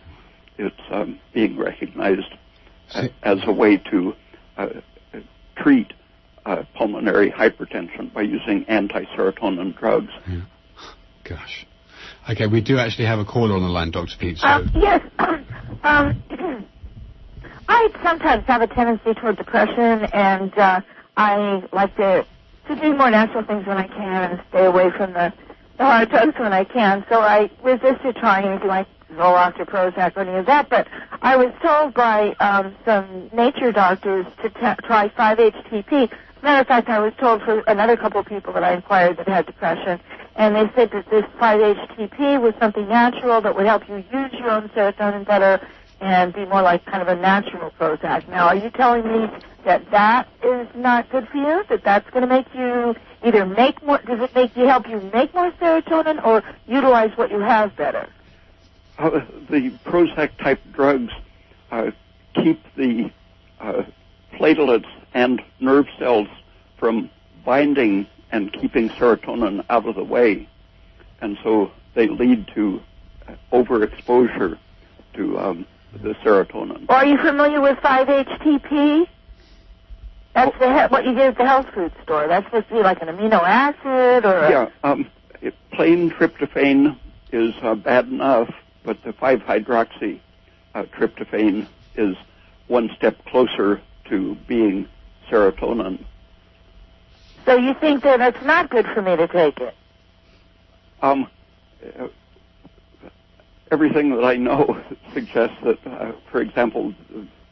[0.58, 2.28] it's um, being recognized
[2.94, 4.14] a- See- as a way to
[4.56, 4.68] uh,
[5.56, 5.92] treat
[6.46, 10.12] uh, pulmonary hypertension by using anti-serotonin drugs.
[11.24, 11.66] Gosh.
[12.30, 14.16] Okay, we do actually have a caller on the line, Dr.
[14.18, 14.38] Peat.
[14.38, 15.02] So Um, yes.
[15.82, 16.66] um,
[17.68, 20.80] I sometimes have a tendency toward depression, and uh,
[21.16, 22.26] I like to
[22.68, 25.32] to do more natural things when I can and stay away from the,
[25.78, 27.04] the hard drugs when I can.
[27.08, 30.68] So I resisted trying anything like Zoloft or Prozac or any of that.
[30.68, 30.88] But
[31.22, 36.10] I was told by um, some nature doctors to t- try 5-HTP.
[36.42, 39.26] Matter of fact, I was told for another couple of people that I inquired that
[39.28, 40.00] had depression,
[40.36, 44.50] and they said that this 5-HTP was something natural that would help you use your
[44.50, 45.60] own serotonin better
[46.00, 48.28] and be more like kind of a natural Prozac.
[48.28, 49.28] Now, are you telling me
[49.64, 51.64] that that is not good for you?
[51.68, 52.94] That that's going to make you
[53.24, 53.98] either make more?
[53.98, 58.08] Does it make you help you make more serotonin or utilize what you have better?
[58.98, 59.10] Uh,
[59.48, 61.12] the Prozac type drugs
[61.70, 61.90] uh,
[62.34, 63.10] keep the
[63.60, 63.82] uh,
[64.34, 66.26] platelets and nerve cells
[66.78, 67.08] from
[67.44, 70.48] binding and keeping serotonin out of the way.
[71.20, 72.80] And so they lead to
[73.52, 74.58] overexposure
[75.14, 76.86] to um, the serotonin.
[76.88, 79.06] Are you familiar with 5-HTP?
[80.34, 82.26] That's the he- what you get at the health food store.
[82.28, 85.08] That's supposed to be like an amino acid or a- Yeah, um,
[85.72, 86.98] plain tryptophan
[87.32, 88.48] is uh, bad enough,
[88.88, 90.18] but the 5-hydroxy
[90.74, 92.16] uh, tryptophan is
[92.68, 94.88] one step closer to being
[95.30, 96.02] serotonin.
[97.44, 99.74] So you think that it's not good for me to take it?
[101.02, 101.28] Um,
[102.00, 102.08] uh,
[103.70, 104.82] everything that I know
[105.12, 106.94] suggests that, uh, for example,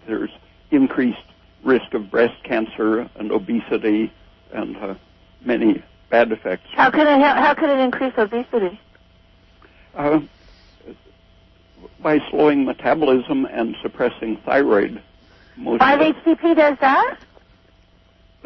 [0.06, 0.30] there's
[0.70, 1.18] increased
[1.62, 4.10] risk of breast cancer and obesity
[4.54, 4.94] and uh,
[5.44, 6.70] many bad effects.
[6.72, 8.80] How can it how, how can it increase obesity?
[9.94, 10.20] Uh,
[12.00, 15.02] by slowing metabolism and suppressing thyroid.
[15.56, 16.16] Most of it.
[16.24, 17.18] 5-HTP does that?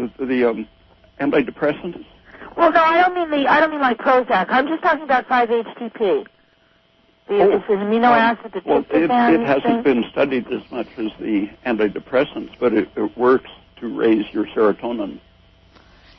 [0.01, 0.69] the, the um,
[1.21, 2.05] antidepressants.
[2.57, 4.47] Well, no, I don't mean the I don't mean like Prozac.
[4.49, 5.99] I'm just talking about 5-HTP.
[5.99, 6.27] The,
[7.43, 10.89] Oh, it's an amino um, acid that Well, it, it hasn't been studied as much
[10.97, 15.21] as the antidepressants, but it, it works to raise your serotonin.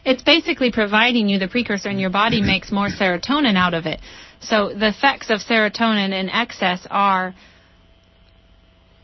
[0.04, 4.00] It's basically providing you the precursor, and your body makes more serotonin out of it.
[4.40, 7.36] So the effects of serotonin in excess are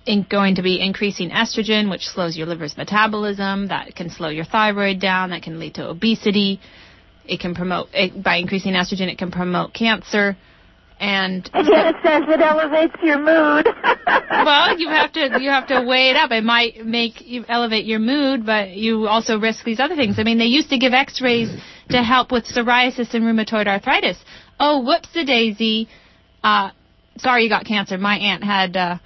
[0.07, 3.67] in going to be increasing estrogen, which slows your liver's metabolism.
[3.67, 5.29] That can slow your thyroid down.
[5.29, 6.59] That can lead to obesity.
[7.25, 9.11] It can promote it, by increasing estrogen.
[9.11, 10.37] It can promote cancer.
[10.99, 13.67] And And yet it says it elevates your mood.
[14.31, 16.31] well, you have to you have to weigh it up.
[16.31, 20.17] It might make you elevate your mood, but you also risk these other things.
[20.17, 21.49] I mean, they used to give X-rays
[21.89, 24.17] to help with psoriasis and rheumatoid arthritis.
[24.59, 25.87] Oh, whoops, a daisy.
[26.43, 26.71] Uh,
[27.17, 27.97] sorry, you got cancer.
[27.97, 28.97] My aunt had uh,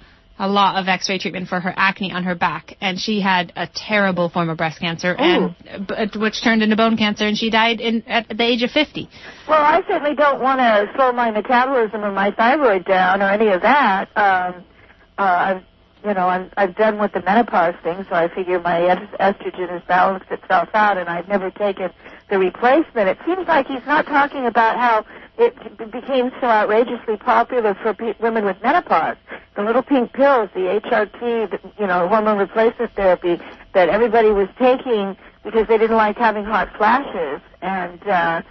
[0.42, 3.68] a lot of X-ray treatment for her acne on her back, and she had a
[3.68, 5.54] terrible form of breast cancer, and
[5.86, 9.08] b- which turned into bone cancer, and she died in at the age of 50.
[9.48, 13.48] Well, I certainly don't want to slow my metabolism or my thyroid down or any
[13.48, 14.08] of that.
[14.16, 14.64] Um,
[15.16, 15.62] uh, I've,
[16.04, 18.80] you know, I've, I've done with the menopause thing, so I figure my
[19.20, 21.90] estrogen has balanced itself out, and I've never taken
[22.28, 23.08] the replacement.
[23.08, 25.04] It seems like he's not talking about how
[25.38, 25.54] it
[25.90, 29.16] became so outrageously popular for pe- women with menopause.
[29.54, 33.38] The little pink pills, the HRT, the, you know, hormone replacement therapy
[33.74, 38.06] that everybody was taking because they didn't like having hot flashes and.
[38.08, 38.42] uh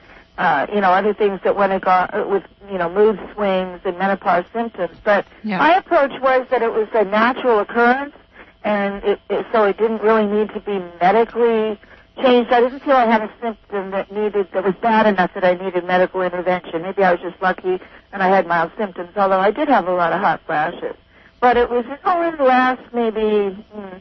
[0.41, 3.97] uh, you know, other things that went ag- uh, with, you know, mood swings and
[3.99, 4.97] menopause symptoms.
[5.03, 5.59] But Yeah.
[5.59, 8.15] my approach was that it was a natural occurrence,
[8.63, 11.79] and it, it, so it didn't really need to be medically
[12.23, 12.51] changed.
[12.51, 15.53] I didn't feel I had a symptom that needed that was bad enough that I
[15.53, 16.81] needed medical intervention.
[16.81, 17.79] Maybe I was just lucky
[18.11, 20.95] and I had mild symptoms, although I did have a lot of hot flashes.
[21.39, 23.97] But it was in the last maybe hmm,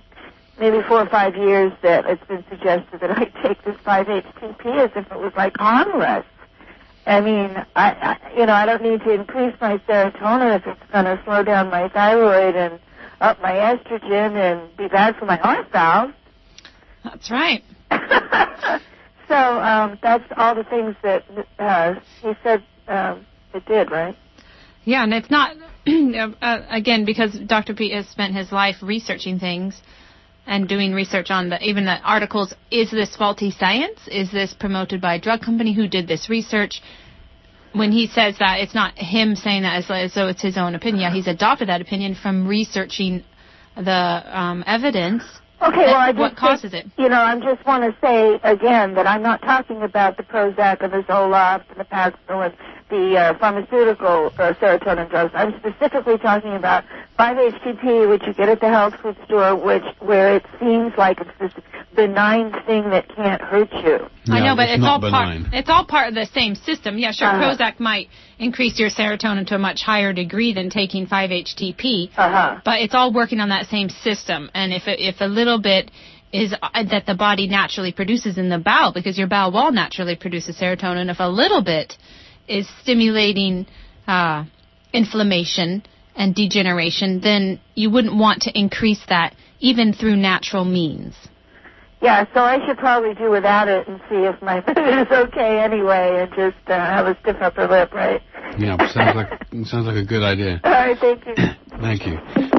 [0.61, 4.91] maybe four or five years that it's been suggested that I take this 5-HTP as
[4.95, 6.27] if it was like harmless.
[7.07, 10.93] I mean, I, I you know I don't need to increase my serotonin if it's
[10.93, 12.79] going to slow down my thyroid and
[13.21, 16.11] up my estrogen and be bad for my heart valve.
[17.03, 17.65] That's right.
[19.29, 21.25] so um, that's all the things that
[21.59, 24.17] uh, he said um, it did, right?
[24.85, 25.57] Yeah, and it's not
[25.87, 27.75] uh, again because Dr.
[27.75, 29.81] Peat has spent his life researching things
[30.47, 32.55] and doing research on the even the articles.
[32.71, 34.01] Is this faulty science?
[34.09, 36.83] Is this promoted by a drug company who did this research?
[37.73, 40.75] When he says that, it's not him saying that as, as though it's his own
[40.75, 41.03] opinion.
[41.03, 43.23] Yeah, he's adopted that opinion from researching
[43.77, 45.23] the um, evidence.
[45.63, 46.87] Okay, well, I What just causes it?
[46.97, 50.81] You know, I just want to say again that I'm not talking about the Prozac
[50.81, 52.55] the Zoloft and the Paxil and
[52.91, 55.33] the uh, pharmaceutical uh, serotonin drugs.
[55.35, 56.85] I'm specifically talking about
[57.19, 61.31] 5-HTP, which you get at the health food store, which where it seems like it's
[61.41, 61.53] this
[61.95, 63.99] benign thing that can't hurt you.
[64.33, 65.45] I know, but it's it's, all benign.
[65.45, 65.55] part.
[65.55, 66.99] It's all part of the same system.
[66.99, 67.29] Yeah, sure.
[67.29, 67.57] Uh-huh.
[67.57, 72.61] Prozac might increase your serotonin to a much higher degree than taking 5-HTP, Uh huh.
[72.65, 74.51] but it's all working on that same system.
[74.55, 75.91] And if it, if a little bit
[76.33, 80.15] is uh, that the body naturally produces in the bowel, because your bowel wall naturally
[80.17, 81.97] produces serotonin, if a little bit
[82.51, 83.67] is stimulating
[84.07, 84.45] uh,
[84.93, 85.83] inflammation
[86.17, 91.15] and degeneration, then you wouldn't want to increase that even through natural means.
[92.03, 95.61] Yeah, so I should probably do without it and see if my mood is okay
[95.61, 98.23] anyway, and just uh, have a stiff upper lip, right?
[98.59, 100.61] Yeah, sounds like sounds like a good idea.
[100.65, 101.35] All right, thank you.
[101.81, 102.19] Thank you.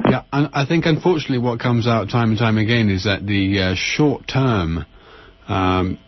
[0.10, 3.60] Yeah, and I think unfortunately what comes out time and time again is that the
[3.60, 4.84] uh, short term
[5.48, 6.00] um,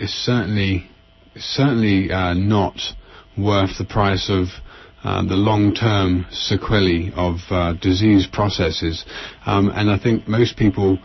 [0.00, 0.90] is certainly
[1.36, 2.76] certainly uh, not
[3.38, 4.46] worth the price of
[5.04, 9.04] uh, the long-term sequelae of uh, disease processes.
[9.44, 10.98] Um, and I think most people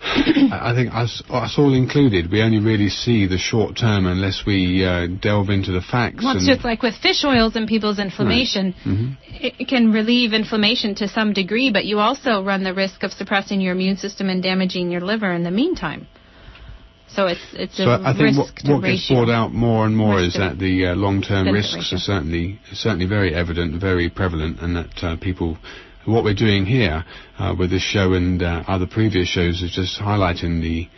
[0.02, 4.82] I think us, us all included, we only really see the short term unless we
[4.82, 6.24] uh, delve into the facts.
[6.24, 8.74] Well, it's just like with fish oils and people's inflammation.
[8.84, 9.16] Mhm.
[9.28, 13.12] It it can relieve inflammation to some degree, but you also run the risk of
[13.12, 16.06] suppressing your immune system and damaging your liver in the meantime.
[17.14, 19.96] So it's it's a So I think risk what, what gets brought out more and
[19.96, 21.96] more Risk is that the uh, long-term risks ratio.
[21.96, 25.58] are certainly certainly very evident, very prevalent, and that uh, people.
[26.06, 27.04] What we're doing here
[27.38, 30.88] uh, with this show and uh, other previous shows is just highlighting the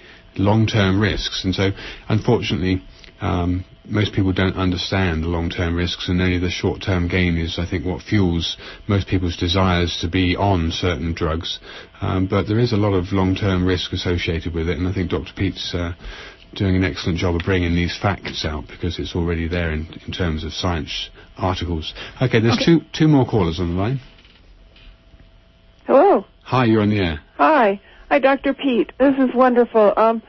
[0.40, 1.70] long-term risks, and so
[2.08, 2.82] unfortunately.
[3.20, 7.66] Um, most people don't understand the long-term risks, and only the short-term gain is, I
[7.66, 8.56] think, what fuels
[8.86, 11.58] most people's desires to be on certain drugs.
[12.00, 15.10] Um, but there is a lot of long-term risk associated with it, and I think
[15.10, 15.32] Dr.
[15.36, 15.92] Peat's uh,
[16.54, 20.12] doing an excellent job of bringing these facts out because it's already there in, in
[20.12, 21.92] terms of science articles.
[22.20, 22.64] Okay, there's Okay.
[22.64, 24.00] two two more callers on the line.
[25.86, 26.24] Hello.
[26.44, 27.20] Hi, you're on the air.
[27.36, 27.80] Hi.
[28.10, 28.52] Hi, Dr.
[28.54, 28.92] Peat.
[28.98, 29.94] This is wonderful.
[29.96, 30.22] Um,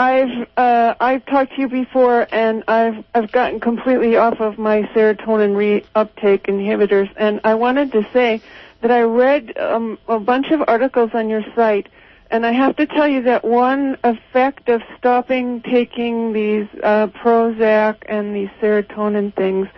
[0.00, 4.84] I've uh, I've talked to you before, and I've I've gotten completely off of my
[4.94, 8.40] serotonin reuptake inhibitors, and I wanted to say
[8.80, 11.90] that I read um, a bunch of articles on your site,
[12.30, 17.96] and I have to tell you that one effect of stopping taking these uh, Prozac
[18.08, 19.68] and these serotonin things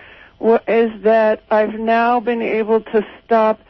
[0.69, 3.61] is that I've now been able to stop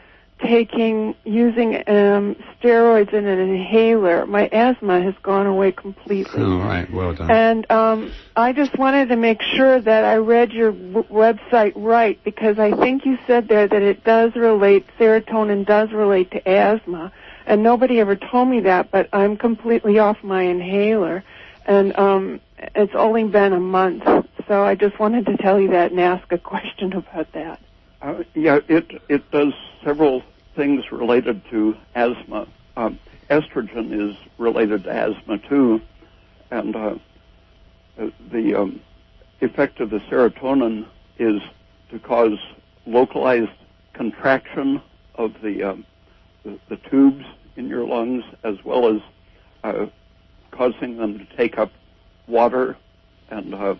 [0.42, 4.26] taking using um, steroids in an inhaler.
[4.26, 6.42] My asthma has gone away completely.
[6.42, 7.30] All right, well done.
[7.30, 12.22] And um, I just wanted to make sure that I read your w- website right
[12.24, 17.12] because I think you said there that it does relate, serotonin does relate to asthma.
[17.46, 21.24] And nobody ever told me that, but I'm completely off my inhaler.
[21.66, 22.40] And um,
[22.74, 24.04] it's only been a month.
[24.48, 27.60] So I just wanted to tell you that and ask a question about that.
[28.00, 29.52] Uh, yeah, it it does
[29.84, 30.22] several
[30.54, 32.46] things related to asthma.
[32.76, 32.98] Um,
[33.30, 35.80] estrogen is related to asthma too,
[36.50, 36.94] and uh,
[38.00, 38.80] uh, the um,
[39.40, 40.86] effect of the serotonin
[41.18, 41.40] is
[41.90, 42.38] to cause
[42.86, 43.50] localized
[43.92, 44.82] contraction
[45.16, 45.86] of the um,
[46.44, 47.24] the, the tubes
[47.56, 49.00] in your lungs, as well as
[49.62, 49.86] uh,
[50.50, 51.70] causing them to take up
[52.26, 52.76] water
[53.30, 53.74] and uh,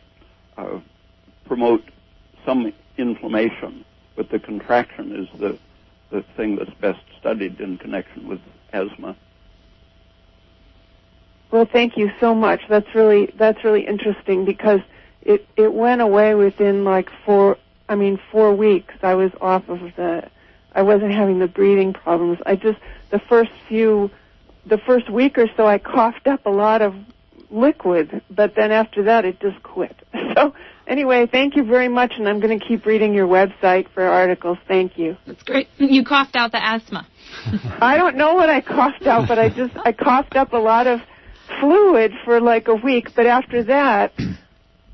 [0.56, 0.78] uh,
[1.46, 1.82] promote
[2.44, 3.84] some inflammation.
[4.16, 5.58] But the contraction is the
[6.12, 8.40] the thing that's best studied in connection with
[8.72, 9.16] asthma.
[11.50, 12.62] Well, thank you so much.
[12.68, 14.80] That's really that's really interesting because
[15.22, 17.58] it it went away within like four.
[17.88, 18.94] I mean, four weeks.
[19.02, 20.30] I was off of the.
[20.74, 22.38] I wasn't having the breathing problems.
[22.46, 22.78] I just
[23.10, 24.10] the first few,
[24.64, 26.94] the first week or so, I coughed up a lot of
[27.50, 29.96] liquid, but then after that, it just quit.
[30.34, 30.54] So
[30.86, 34.58] anyway, thank you very much, and I'm going to keep reading your website for articles.
[34.68, 35.16] Thank you.
[35.26, 35.68] That's great.
[35.78, 37.06] You coughed out the asthma.
[37.80, 40.86] I don't know what I coughed out, but I just I coughed up a lot
[40.86, 41.00] of
[41.60, 43.08] fluid for like a week.
[43.16, 44.12] But after that,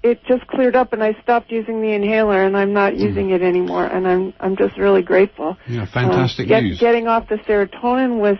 [0.02, 3.42] it just cleared up, and I stopped using the inhaler, and I'm not using it
[3.42, 3.86] anymore.
[3.86, 5.56] And I'm I'm just really grateful.
[5.68, 6.78] Yeah, fantastic Uh, get- news.
[6.80, 8.36] Getting off the serotonin was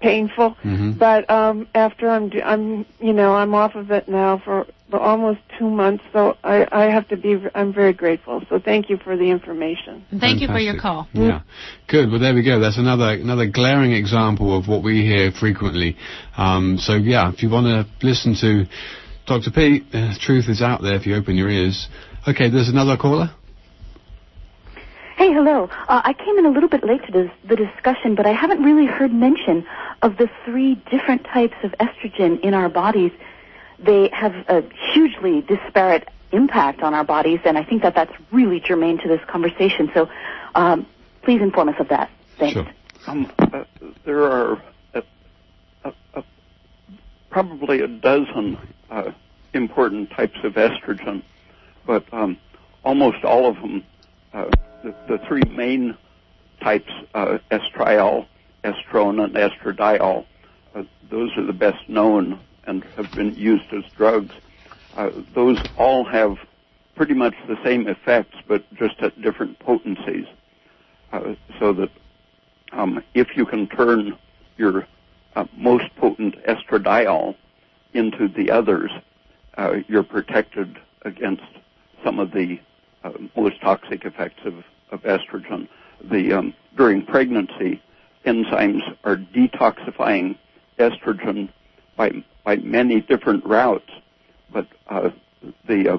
[0.00, 0.98] painful, Mhm.
[0.98, 5.70] but um after I'm I'm you know I'm off of it now for almost two
[5.70, 8.42] months, so I I have to be I'm very grateful.
[8.48, 10.04] So thank you for the information.
[10.10, 11.08] And Thank you for your call.
[11.12, 11.40] Yeah,
[11.86, 12.10] good.
[12.10, 12.58] Well, there we go.
[12.60, 15.96] That's another another glaring example of what we hear frequently.
[16.36, 18.66] Um, so yeah, if you want to listen to
[19.26, 19.50] Dr.
[19.50, 21.88] Peat, the truth is out there if you open your ears.
[22.26, 23.30] Okay, there's another caller.
[25.20, 25.68] Hey, hello.
[25.86, 28.62] Uh, I came in a little bit late to dis- the discussion, but I haven't
[28.62, 29.66] really heard mention
[30.00, 33.12] of the three different types of estrogen in our bodies.
[33.78, 34.64] They have a
[34.94, 39.20] hugely disparate impact on our bodies, and I think that that's really germane to this
[39.26, 39.90] conversation.
[39.92, 40.08] So
[40.54, 40.86] um,
[41.20, 42.10] please inform us of that.
[42.38, 42.54] Thanks.
[42.54, 42.68] Sure.
[43.06, 43.64] Um, uh,
[44.06, 44.62] there are
[44.94, 45.02] uh,
[45.84, 46.22] uh, uh,
[47.28, 48.56] probably a dozen
[48.90, 49.10] uh,
[49.52, 51.22] important types of estrogen,
[51.84, 52.38] but um,
[52.84, 53.84] almost all of them,
[54.32, 54.50] uh,
[54.82, 55.96] the, the three main
[56.62, 58.26] types, uh, estriol,
[58.64, 60.26] estrone, and estradiol,
[60.74, 64.34] uh, those are the best known and have been used as drugs.
[64.96, 66.36] Uh, those all have
[66.94, 70.26] pretty much the same effects, but just at different potencies.
[71.12, 71.90] Uh, so that
[72.72, 74.16] um, if you can turn
[74.56, 74.86] your
[75.34, 77.34] uh, most potent estradiol
[77.94, 78.90] into the others,
[79.56, 81.42] uh, you're protected against
[82.04, 82.60] some of the
[83.04, 84.54] uh, most toxic effects of,
[84.90, 85.68] of estrogen.
[86.10, 87.82] The um, during pregnancy,
[88.26, 90.38] enzymes are detoxifying
[90.78, 91.50] estrogen
[91.96, 93.90] by by many different routes,
[94.52, 95.10] but uh,
[95.66, 95.98] the uh,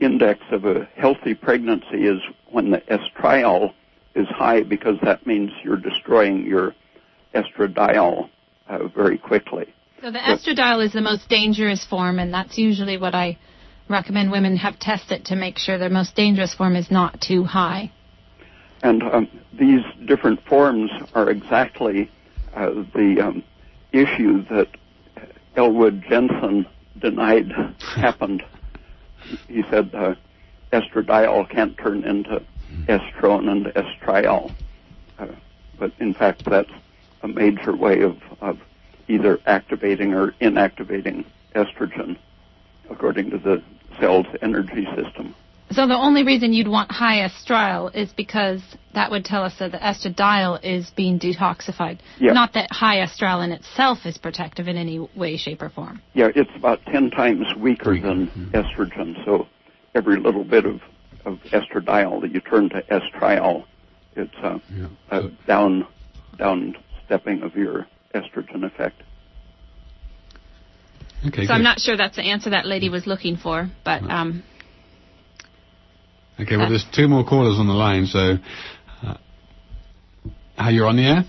[0.00, 2.20] index of a healthy pregnancy is
[2.50, 3.72] when the estriol
[4.14, 6.74] is high because that means you're destroying your
[7.34, 8.28] estradiol
[8.68, 9.66] uh, very quickly.
[10.02, 13.38] So the estradiol is the most dangerous form, and that's usually what I
[13.88, 17.92] recommend women have tested to make sure their most dangerous form is not too high.
[18.82, 19.28] And um,
[19.58, 22.10] these different forms are exactly
[22.54, 23.44] uh, the um,
[23.92, 24.68] issue that
[25.56, 26.66] Elwood Jensen
[26.98, 27.52] denied
[27.96, 28.42] happened.
[29.48, 30.14] He said uh,
[30.72, 32.42] estradiol can't turn into
[32.88, 34.54] estrone and estriol.
[35.18, 35.28] Uh,
[35.78, 36.70] but in fact, that's
[37.22, 38.58] a major way of, of
[39.08, 41.24] either activating or inactivating
[41.54, 42.16] estrogen
[42.90, 43.62] according to the
[44.00, 45.34] cell's energy system.
[45.72, 48.62] So the only reason you'd want high estriol is because
[48.94, 51.98] that would tell us that the estradiol is being detoxified.
[52.20, 52.32] Yeah.
[52.32, 56.00] Not that high estriol in itself is protective in any way, shape, or form.
[56.14, 59.24] Yeah, it's about 10 times weaker than estrogen.
[59.24, 59.48] So
[59.94, 60.80] every little bit of,
[61.24, 63.64] of estradiol that you turn to estriol,
[64.14, 64.86] it's uh, Yeah.
[65.10, 65.86] a down,
[66.38, 66.76] down
[67.06, 69.02] stepping of your estrogen effect.
[71.26, 71.50] Okay, so good.
[71.50, 74.42] I'm not sure that's the answer that lady was looking for, but um,
[76.38, 78.36] Okay, well, there's two more callers on the line, so.
[80.58, 81.24] Uh, you're on the air?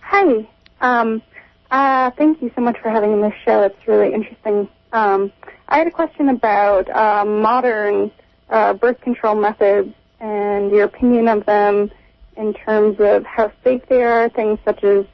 [0.00, 0.48] Hi.
[0.80, 1.22] Um,
[1.70, 3.62] uh, thank you so much for having this show.
[3.62, 4.68] It's really interesting.
[4.92, 5.32] Um,
[5.68, 8.10] I had a question about uh, modern
[8.48, 11.90] uh, birth control methods and your opinion of them
[12.36, 15.04] in terms of how safe they are, things such as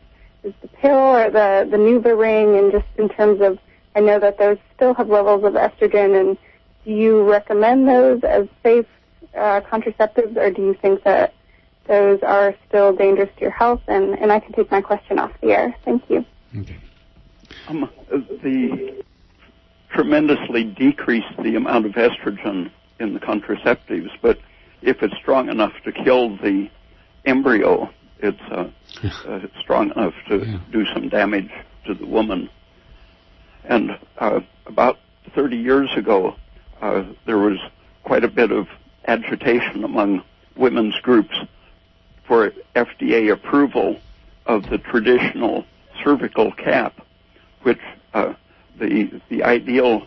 [0.45, 3.59] is the pill or the, the NuvaRing, and just in terms of,
[3.95, 6.39] I know that those still have levels of estrogen, and
[6.85, 8.87] do you recommend those as safe
[9.37, 11.35] uh, contraceptives, or do you think that
[11.87, 13.83] those are still dangerous to your health?
[13.89, 15.75] And, and I can take my question off the air.
[15.85, 16.25] Thank you.
[16.57, 16.77] Okay.
[17.69, 17.91] Um,
[18.43, 19.05] the
[19.91, 24.39] tremendously decrease the amount of estrogen in the contraceptives, but
[24.81, 26.69] if it's strong enough to kill the
[27.25, 27.91] embryo,
[28.21, 28.69] it's uh,
[29.29, 30.59] uh, strong enough to Yeah.
[30.71, 31.51] do some damage
[31.87, 32.49] to the woman.
[33.65, 34.99] And uh, about
[35.35, 36.37] 30 years ago,
[36.81, 37.59] uh, there was
[38.03, 38.69] quite a bit of
[39.07, 40.23] agitation among
[40.57, 41.37] women's groups
[42.25, 43.99] for FDA approval
[44.47, 45.65] of the traditional
[46.03, 46.95] cervical cap,
[47.63, 47.81] which
[48.15, 48.35] uh,
[48.79, 50.07] the the ideal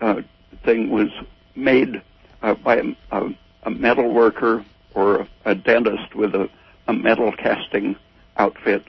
[0.00, 0.20] uh,
[0.64, 1.08] thing was
[1.54, 2.02] made
[2.42, 2.76] uh, by
[3.10, 3.34] a,
[3.64, 6.48] a, metal worker or a dentist with a,
[6.88, 7.96] a metal casting
[8.36, 8.84] outfit.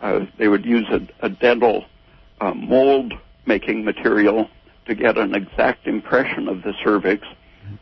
[0.00, 1.84] Uh, they would use a, a dental
[2.54, 3.12] mold
[3.46, 4.48] making material
[4.86, 7.26] to get an exact impression of the cervix,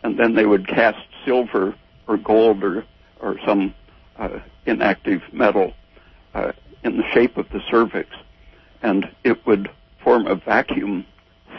[0.02, 1.74] and then they would cast silver
[2.06, 2.84] or gold or
[3.20, 3.74] or some
[4.16, 5.74] uh, inactive metal
[6.34, 6.52] uh,
[6.84, 8.10] in the shape of the cervix,
[8.82, 9.68] and it would
[10.02, 11.04] form a vacuum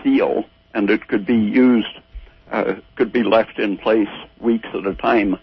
[0.03, 1.99] seal, and it could be used,
[2.51, 4.07] uh, could be left in place
[4.39, 5.37] weeks at a time.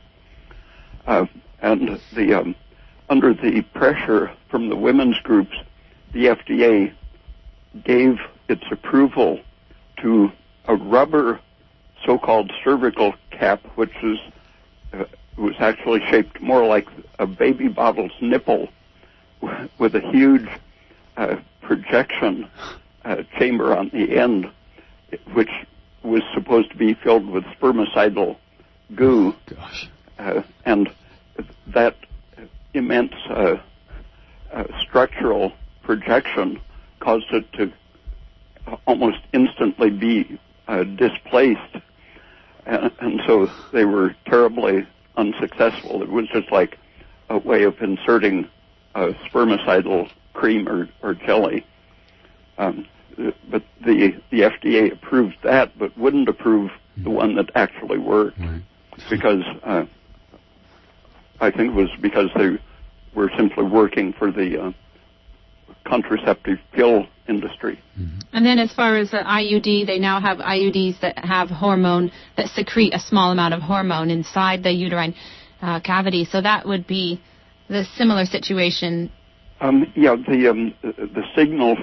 [1.07, 1.27] Uh,
[1.61, 2.55] and the um,
[3.09, 5.57] under the pressure from the women's groups,
[6.13, 6.93] the FDA
[7.85, 9.41] gave its approval
[10.03, 10.31] to
[10.67, 11.41] a rubber
[12.05, 14.19] so-called cervical cap, which is
[14.93, 15.05] uh,
[15.37, 16.89] was actually shaped more like
[17.19, 18.69] a baby bottle's nipple,
[19.79, 20.49] with a huge
[21.17, 22.49] uh, projection
[23.05, 24.51] uh, chamber on the end,
[25.35, 25.51] which
[26.03, 28.37] was supposed to be filled with spermicidal
[28.95, 29.89] goo, Gosh.
[30.19, 30.91] uh, and
[31.67, 31.97] that
[32.73, 33.57] immense uh,
[34.53, 36.61] uh, structural projection
[37.01, 37.73] caused it to
[38.87, 41.77] almost instantly be uh, displaced,
[42.67, 46.03] and, and so they were terribly unsuccessful.
[46.03, 46.79] It was just like
[47.29, 48.49] a way of inserting
[48.95, 51.65] uh, spermicidal cream or, or jelly.
[52.59, 52.87] Um,
[53.51, 56.71] but the the FDA approved that, but wouldn't approve
[57.03, 58.63] the one that actually worked Right.
[59.11, 59.85] because uh,
[61.41, 62.59] I think it was because they
[63.15, 64.73] were simply working for the uh,
[65.89, 67.81] contraceptive pill industry.
[68.33, 72.49] and then as far as the IUD, they now have IUDs that have hormone that
[72.49, 75.15] secrete a small amount of hormone inside the uterine
[75.63, 76.25] uh, cavity.
[76.25, 77.21] So that would be
[77.69, 79.11] the similar situation.
[79.61, 81.77] Um, yeah, the um, the signal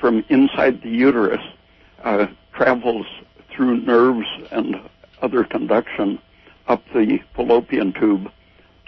[0.00, 1.40] from inside the uterus
[2.02, 3.06] uh, travels
[3.54, 4.76] through nerves and
[5.22, 6.18] other conduction
[6.66, 8.30] up the fallopian tube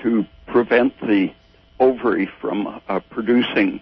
[0.03, 1.29] to prevent the
[1.79, 3.81] ovary from uh, producing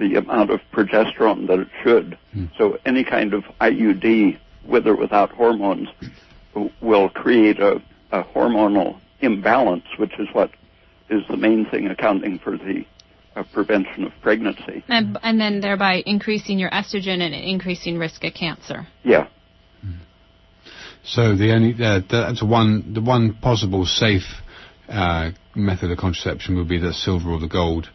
[0.00, 2.18] the amount of progesterone that it should.
[2.58, 5.88] So any kind of IUD, with or without hormones,
[6.80, 7.80] will create a,
[8.10, 10.50] a hormonal imbalance, which is what
[11.08, 12.84] is the main thing accounting for the
[13.36, 14.82] uh, prevention of pregnancy.
[14.88, 18.88] And, and then thereby increasing your estrogen and increasing risk of cancer.
[19.04, 19.28] Yeah.
[21.02, 24.28] So the only uh, that's one the one possible safe
[24.88, 27.88] uh, method of contraception would be the silver or the gold.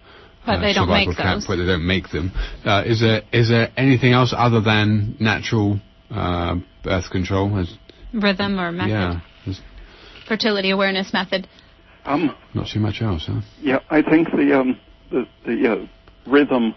[0.46, 1.48] But they don't survival make camp, those.
[1.48, 2.32] but they don't make them.
[2.64, 5.80] Uh, is there is there anything else other than natural
[6.12, 7.58] uh, birth control?
[7.58, 7.74] As,
[8.14, 9.22] Rhythm or method.
[9.46, 9.54] yeah,
[10.28, 11.48] Fertility awareness method.
[12.06, 13.42] Um, not too much else, huh?
[13.62, 14.80] yeah, I think the um,
[15.12, 16.76] the, the uh, rhythm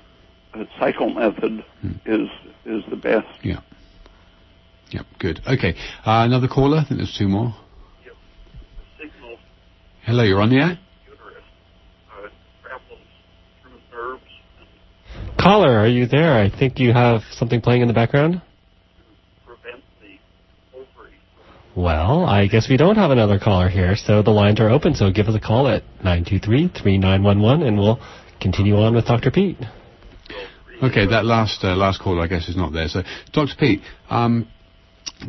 [0.55, 1.65] uh, cycle method
[2.07, 2.29] is
[2.65, 3.27] is the best.
[3.43, 3.61] Yeah.
[4.91, 5.41] Yep, good.
[5.47, 5.75] Okay,
[6.07, 6.79] uh, another caller.
[6.79, 7.55] I think there's two more.
[8.99, 9.37] Signal
[10.03, 10.79] Hello, you're on the air.
[11.07, 11.45] uterus
[12.11, 12.29] uh,
[12.63, 12.99] travels
[13.63, 14.23] through nerves
[15.49, 16.35] Caller, are you there?
[16.35, 18.43] I think you have something playing in the background.
[19.47, 20.19] prevent the
[20.77, 21.15] ovary.
[21.75, 25.11] Well, I guess we don't have another caller here, so the lines are open, so
[25.11, 27.99] give us a call at 923-3911 and we'll
[28.43, 29.31] continue on with Dr.
[29.31, 29.57] Peat.
[30.83, 32.89] Okay, that last uh, last caller, I guess, is not there.
[32.89, 33.55] So, Dr.
[33.59, 33.81] Peat,
[34.11, 34.47] um,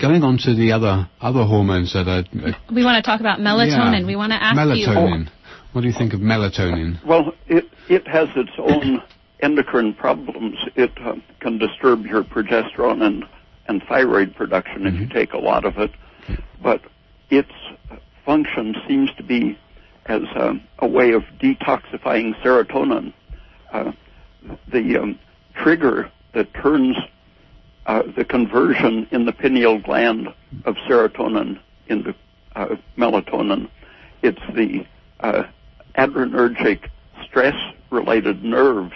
[0.01, 3.39] going on to the other other hormones that are uh, We want to talk about
[3.39, 4.01] melatonin.
[4.01, 4.05] Yeah.
[4.05, 4.85] We want to ask you.
[4.85, 5.29] melatonin.
[5.71, 7.01] What do you think of melatonin?
[7.05, 9.01] Well, it it has its own
[9.41, 10.57] endocrine problems.
[10.75, 13.25] It uh, can disturb your progesterone and
[13.67, 15.91] and thyroid production if you take a lot of it,
[16.59, 16.81] but
[17.29, 17.51] its
[18.25, 19.57] function seems to be
[20.07, 23.13] as um, a way of detoxifying serotonin.
[23.71, 23.91] Uh,
[24.71, 25.19] the um,
[25.53, 26.97] trigger that turns
[27.85, 30.27] uh, the conversion in the pineal gland
[30.65, 32.15] of serotonin into
[32.55, 33.69] uh, melatonin.
[34.23, 34.85] It's the
[35.19, 35.43] uh,
[35.95, 36.89] adrenergic
[37.23, 38.93] stress-related nerves.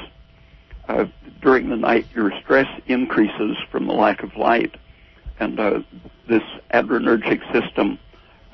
[0.88, 1.06] Uh,
[1.42, 4.76] during the night, your stress increases from the lack of light,
[5.40, 5.80] and uh,
[6.28, 7.98] this adrenergic system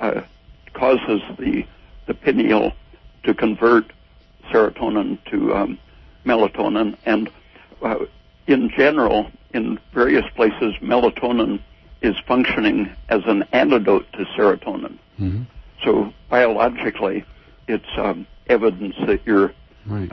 [0.00, 0.22] uh,
[0.72, 1.64] causes the
[2.06, 2.72] the pineal
[3.22, 3.92] to convert
[4.50, 5.78] serotonin to um,
[6.24, 7.30] melatonin, and
[7.82, 7.96] uh,
[8.46, 11.60] in general, in various places, melatonin
[12.02, 14.98] is functioning as an antidote to serotonin.
[15.20, 15.46] Mhm.
[15.84, 17.24] So biologically,
[17.68, 19.52] it's um, evidence that you're
[19.86, 20.12] Right.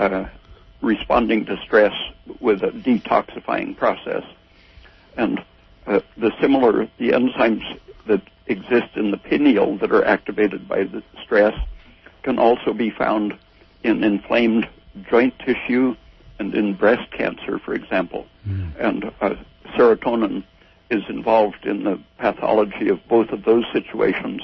[0.82, 1.94] Responding to stress
[2.40, 4.24] with a detoxifying process.
[5.16, 5.44] And
[5.86, 11.04] uh, the similar, the enzymes that exist in the pineal that are activated by the
[11.24, 11.58] stress
[12.24, 13.38] can also be found
[13.84, 14.68] in inflamed
[15.10, 15.96] joint tissue
[16.40, 18.28] and in breast cancer, for example.
[18.80, 19.36] And uh,
[19.76, 20.44] serotonin
[20.90, 24.42] is involved in the pathology of both of those situations.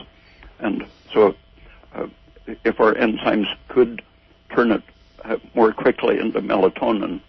[0.59, 1.35] And so,
[1.93, 2.07] uh,
[2.65, 4.01] if our enzymes could
[4.53, 4.83] turn it
[5.23, 7.21] uh, more quickly into melatonin,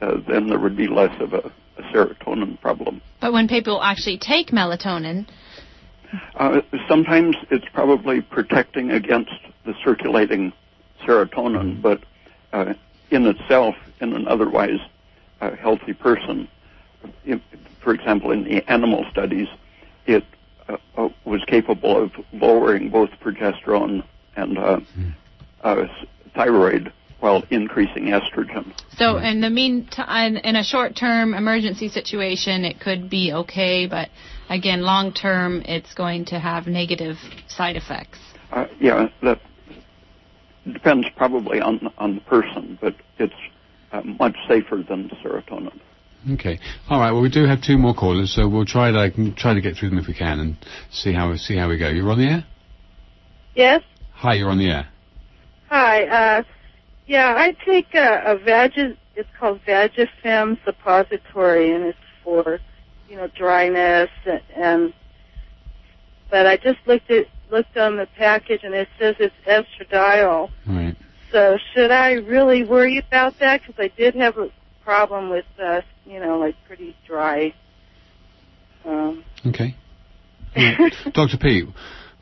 [0.00, 3.00] uh, then there would be less of a, a serotonin problem.
[3.20, 5.26] But when people actually take melatonin,
[6.36, 9.32] Uh, sometimes it's probably protecting against
[9.64, 10.52] the circulating
[11.06, 12.00] serotonin, but
[12.52, 12.74] uh,
[13.10, 14.78] in itself, in an otherwise
[15.40, 16.48] uh, healthy person,
[17.80, 19.48] for example, in the animal studies,
[20.06, 20.24] it
[20.68, 24.02] uh, uh, was capable of lowering both progesterone
[24.36, 24.80] and uh,
[25.64, 26.92] uh, s- thyroid
[27.22, 28.74] while increasing estrogen.
[28.96, 34.08] so in the meantime, in a short-term emergency situation, it could be okay, but
[34.50, 37.16] again, long-term, it's going to have negative
[37.46, 38.18] side effects.
[38.50, 39.40] Uh, yeah, that
[40.72, 43.32] depends probably on on the person, but it's
[43.92, 45.80] uh, much safer than serotonin.
[46.32, 46.58] Okay.
[46.90, 47.12] All right.
[47.12, 49.90] Well, we do have two more callers, so we'll try to try to get through
[49.90, 50.56] them if we can and
[50.90, 51.88] see how see how we go.
[51.88, 52.44] You're on the air.
[53.54, 53.82] Yes.
[54.14, 54.88] Hi, you're on the air.
[55.68, 56.04] Hi.
[56.06, 56.42] Uh,
[57.12, 58.96] yeah, I take a, a Vagi.
[59.16, 62.58] It's called Vagifem suppository, and it's for
[63.08, 64.94] you know dryness and, and.
[66.30, 70.50] But I just looked at looked on the package, and it says it's estradiol.
[70.66, 70.96] Right.
[71.30, 73.60] So should I really worry about that?
[73.60, 74.50] Because I did have a
[74.82, 77.52] problem with, uh, you know, like pretty dry.
[78.86, 79.74] Um, Okay.
[80.56, 80.92] All right.
[81.12, 81.36] Dr.
[81.36, 81.68] Peat,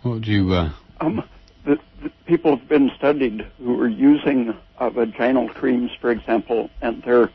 [0.02, 0.52] what do you?
[0.52, 1.22] Uh, Um,
[1.64, 7.02] the, the people have been studied who were using uh, vaginal creams, for example, and
[7.02, 7.30] their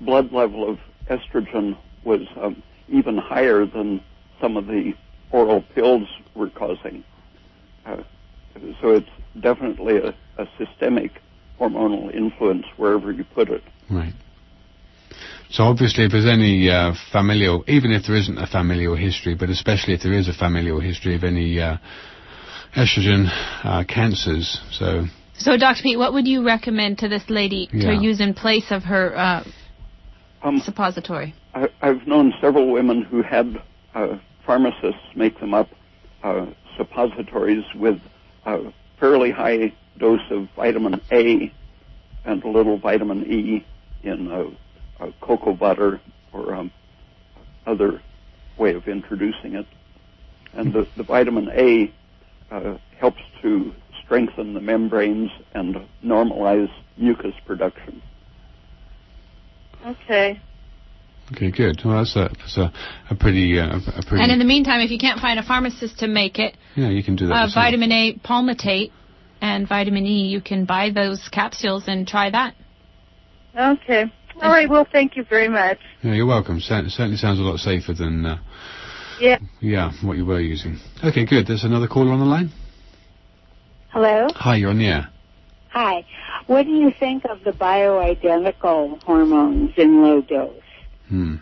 [0.00, 0.78] blood level of
[1.10, 4.02] estrogen was um, even higher than
[4.40, 4.94] some of the
[5.30, 7.04] oral pills were causing.
[7.84, 8.02] Uh,
[8.80, 9.08] so it's
[9.40, 11.20] definitely a, a systemic
[11.60, 13.62] hormonal influence wherever you put it.
[13.90, 14.12] Right.
[15.50, 19.48] So obviously, if there's any uh, familial, even if there isn't a familial history, but
[19.48, 21.76] especially if there is a familial history of any uh,
[22.76, 23.26] estrogen
[23.64, 25.06] uh, cancers, so
[25.38, 25.82] So, Dr.
[25.82, 27.90] Peat, what would you recommend to this lady Yeah.
[27.96, 29.44] to use in place of her uh,
[30.42, 31.34] Um, suppository?
[31.54, 33.60] I, I've known several women who had
[33.94, 35.68] uh, pharmacists make them up
[36.22, 36.46] uh,
[36.76, 37.98] suppositories with
[38.44, 41.52] a fairly high dose of vitamin A
[42.24, 43.64] and a little vitamin E
[44.02, 44.44] in uh,
[45.00, 46.00] uh, cocoa butter
[46.32, 46.70] or um,
[47.66, 48.02] other
[48.58, 49.66] way of introducing it.
[50.52, 51.92] And the, the vitamin A
[52.50, 53.72] uh, helps to
[54.04, 58.02] strengthen the membranes and normalize mucus production.
[59.84, 60.40] Okay.
[61.32, 61.80] Okay, good.
[61.84, 62.72] Well, that's a, that's a,
[63.10, 64.22] a pretty, uh, a pretty.
[64.22, 67.02] And in the meantime, if you can't find a pharmacist to make it, yeah, you
[67.02, 67.34] can do that.
[67.34, 68.92] uh, vitamin A palmitate
[69.40, 72.54] and vitamin E, you can buy those capsules and try that.
[73.58, 74.04] Okay.
[74.40, 74.68] All right.
[74.68, 75.78] Well, thank you very much.
[76.02, 76.60] Yeah, you're welcome.
[76.60, 78.38] Cer- certainly sounds a lot safer than, uh,
[79.20, 79.38] Yeah.
[79.60, 80.78] yeah, what you were using.
[81.02, 81.46] Okay, good.
[81.46, 82.50] There's another caller on the line.
[83.90, 84.26] Hello?
[84.34, 85.08] Hi, you're on the air.
[85.70, 86.04] Hi.
[86.46, 90.52] What do you think of the bioidentical hormones in low dose
[91.08, 91.36] Hmm.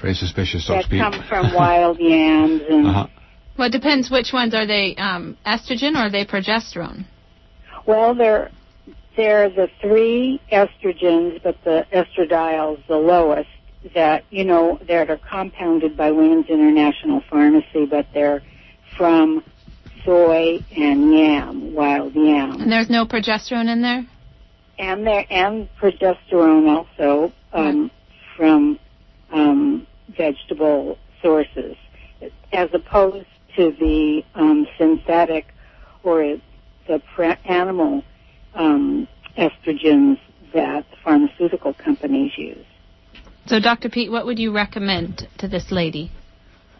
[0.00, 0.88] Very suspicious, that Dr.
[0.90, 1.00] Peat.
[1.00, 3.06] come from wild yams and Uh-huh.
[3.56, 7.04] Well, it depends which ones are they um, estrogen or are they progesterone?
[7.86, 8.50] well they're
[9.16, 13.48] they're the three estrogens but the estradiol's the lowest
[13.94, 18.42] that you know that are compounded by Women's International Pharmacy but they're
[18.96, 19.44] from
[20.04, 22.62] soy and yam, wild yam.
[22.62, 24.06] And there's no progesterone in there?
[24.78, 27.90] and there and progesterone also um,
[28.36, 28.78] from
[29.32, 31.76] um, vegetable sources,
[32.52, 33.26] as opposed
[33.56, 35.46] to the um, synthetic
[36.02, 36.36] or
[36.88, 38.02] the pre- animal
[38.54, 39.08] um,
[39.38, 40.18] estrogens
[40.54, 42.64] that pharmaceutical companies use.
[43.46, 43.88] So, Dr.
[43.88, 46.10] Peat, what would you recommend to this lady?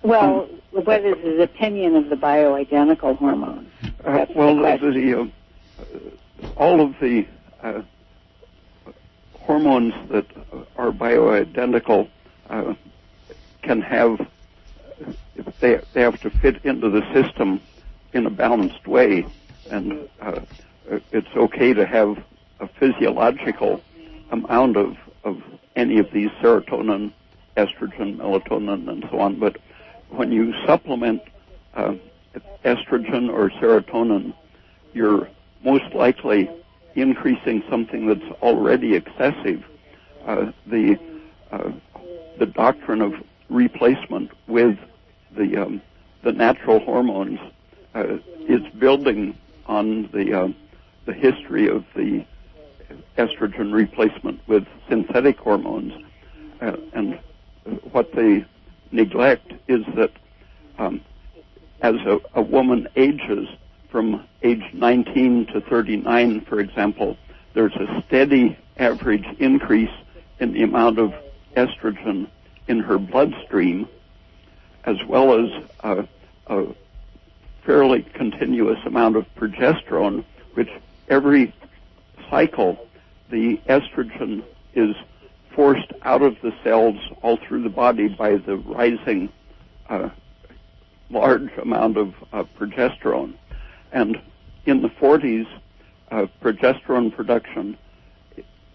[0.03, 3.71] Well, what is his opinion of the bioidentical hormone?
[4.05, 7.27] Uh, That's the well, the, uh, uh, all of the
[7.63, 7.83] uh,
[9.41, 10.27] hormones that
[10.77, 12.09] are bioidentical
[12.51, 12.75] uh,
[13.63, 14.19] can have
[15.61, 17.61] they they have to fit into the system
[18.13, 19.27] in a balanced way,
[19.71, 20.41] and uh,
[21.13, 22.17] it's okay to have
[22.61, 23.83] a physiological
[24.31, 25.43] amount of of
[25.77, 27.13] any of these serotonin,
[27.57, 29.39] estrogen, melatonin, and so on.
[29.39, 29.59] But
[30.11, 31.23] when you supplement
[31.75, 31.95] uh,
[32.65, 34.35] estrogen or serotonin,
[34.95, 35.29] you're
[35.63, 36.51] most likely
[36.95, 39.63] increasing something that's already excessive.
[40.27, 40.99] Uh, the
[41.53, 41.71] uh,
[42.39, 43.15] the doctrine of
[43.49, 44.79] replacement with
[45.37, 45.81] the um,
[46.23, 47.39] the natural hormones
[47.95, 48.17] uh,
[48.49, 50.49] is building on the uh,
[51.05, 52.25] the history of the
[53.19, 55.93] estrogen replacement with synthetic hormones,
[56.61, 57.19] uh, and
[57.93, 58.45] what they
[58.93, 60.13] neglect is that
[60.79, 61.01] um,
[61.81, 63.49] as a, a woman ages
[63.91, 67.17] from age 19 to 39, for example,
[67.55, 69.91] there's a steady average increase
[70.41, 71.15] in the amount of
[71.57, 72.29] estrogen
[72.69, 73.89] in her bloodstream,
[74.85, 75.51] as well as
[75.85, 76.67] a
[77.65, 80.25] fairly continuous amount of progesterone,
[80.55, 80.69] which
[81.09, 81.53] every
[82.31, 82.79] cycle
[83.31, 84.95] the estrogen is
[85.55, 89.29] forced out of the cells all through the body by the rising
[89.89, 90.11] uh,
[91.11, 93.35] large amount of uh, progesterone.
[93.93, 94.21] And
[94.67, 95.47] in the 40s,
[96.11, 97.77] uh, progesterone production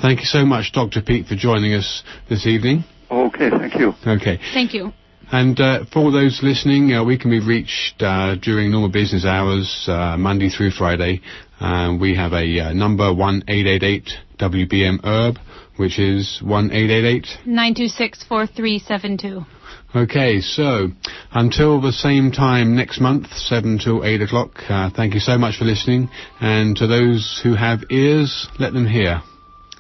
[0.01, 1.03] Thank you so much, Dr.
[1.03, 2.85] Peat, for joining us this evening.
[3.11, 3.93] Okay, thank you.
[4.07, 4.39] Okay.
[4.55, 4.93] Thank you.
[5.33, 9.85] And uh, for those listening, uh, we can be reached uh, during normal business hours,
[9.87, 11.21] uh, Monday through Friday.
[11.61, 14.09] Uh, we have a uh, number one eight eight eight
[14.39, 15.37] WBM Herb,
[15.77, 19.47] which is one eight eight eight 9264372.
[19.95, 20.89] Okay, so
[21.33, 25.59] until the same time next month, 7 till 8 o'clock, uh, thank you so much
[25.59, 26.09] for listening.
[26.41, 29.21] And to those who have ears, let them hear.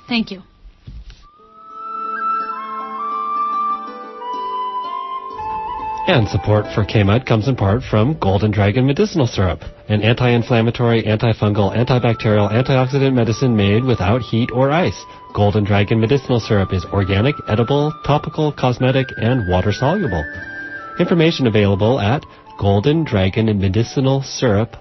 [0.09, 0.43] Thank you.
[6.07, 11.77] And support for KMUD comes in part from Golden Dragon Medicinal Syrup, an anti-inflammatory, antifungal,
[11.77, 15.05] antibacterial, antioxidant medicine made without heat or ice.
[15.35, 20.25] Golden Dragon Medicinal Syrup is organic, edible, topical, cosmetic, and water-soluble.
[20.99, 22.25] Information available at
[22.59, 24.77] Golden Dragon Medicinal Syrup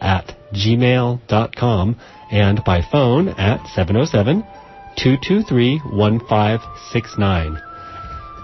[0.00, 1.96] at gmail.com
[2.32, 4.42] and by phone at 707
[4.96, 7.71] 223 1569.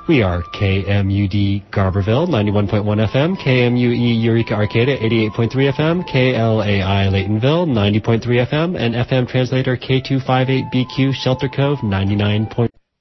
[0.08, 2.82] We are KMUD Garberville, 91.1
[3.12, 11.50] FM, KMUE Eureka Arcata, 88.3 FM, KLAI Laytonville, 90.3 FM, and FM translator K258BQ Shelter
[11.50, 12.48] Cove, 99.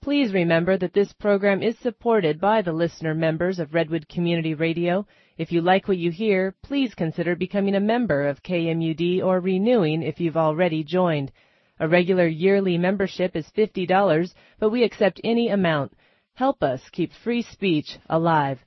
[0.04, 5.08] Please remember that this program is supported by the listener members of Redwood Community Radio.
[5.38, 10.04] If you like what you hear, please consider becoming a member of KMUD or renewing
[10.04, 11.32] if you've already joined.
[11.80, 15.94] A regular yearly membership is $50, but we accept any amount.
[16.38, 18.64] Help us keep free speech alive.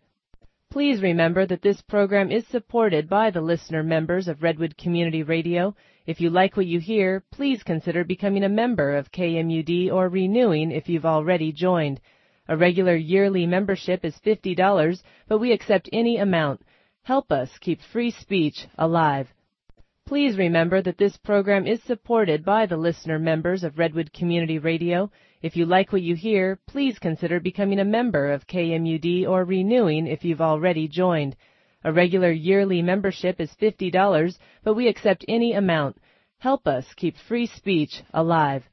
[0.72, 5.76] Please remember that this program is supported by the listener members of Redwood Community Radio.
[6.04, 10.72] If you like what you hear, please consider becoming a member of KMUD or renewing
[10.72, 12.00] if you've already joined.
[12.48, 16.62] A regular yearly membership is $50, but we accept any amount.
[17.02, 19.32] Help us keep free speech alive.
[20.08, 25.12] Please remember that this program is supported by the listener members of Redwood Community Radio.
[25.42, 30.06] If you like what you hear, please consider becoming a member of KMUD or renewing
[30.06, 31.34] if you've already joined.
[31.82, 35.96] A regular yearly membership is $50, but we accept any amount.
[36.40, 38.68] Help us keep free speech alive.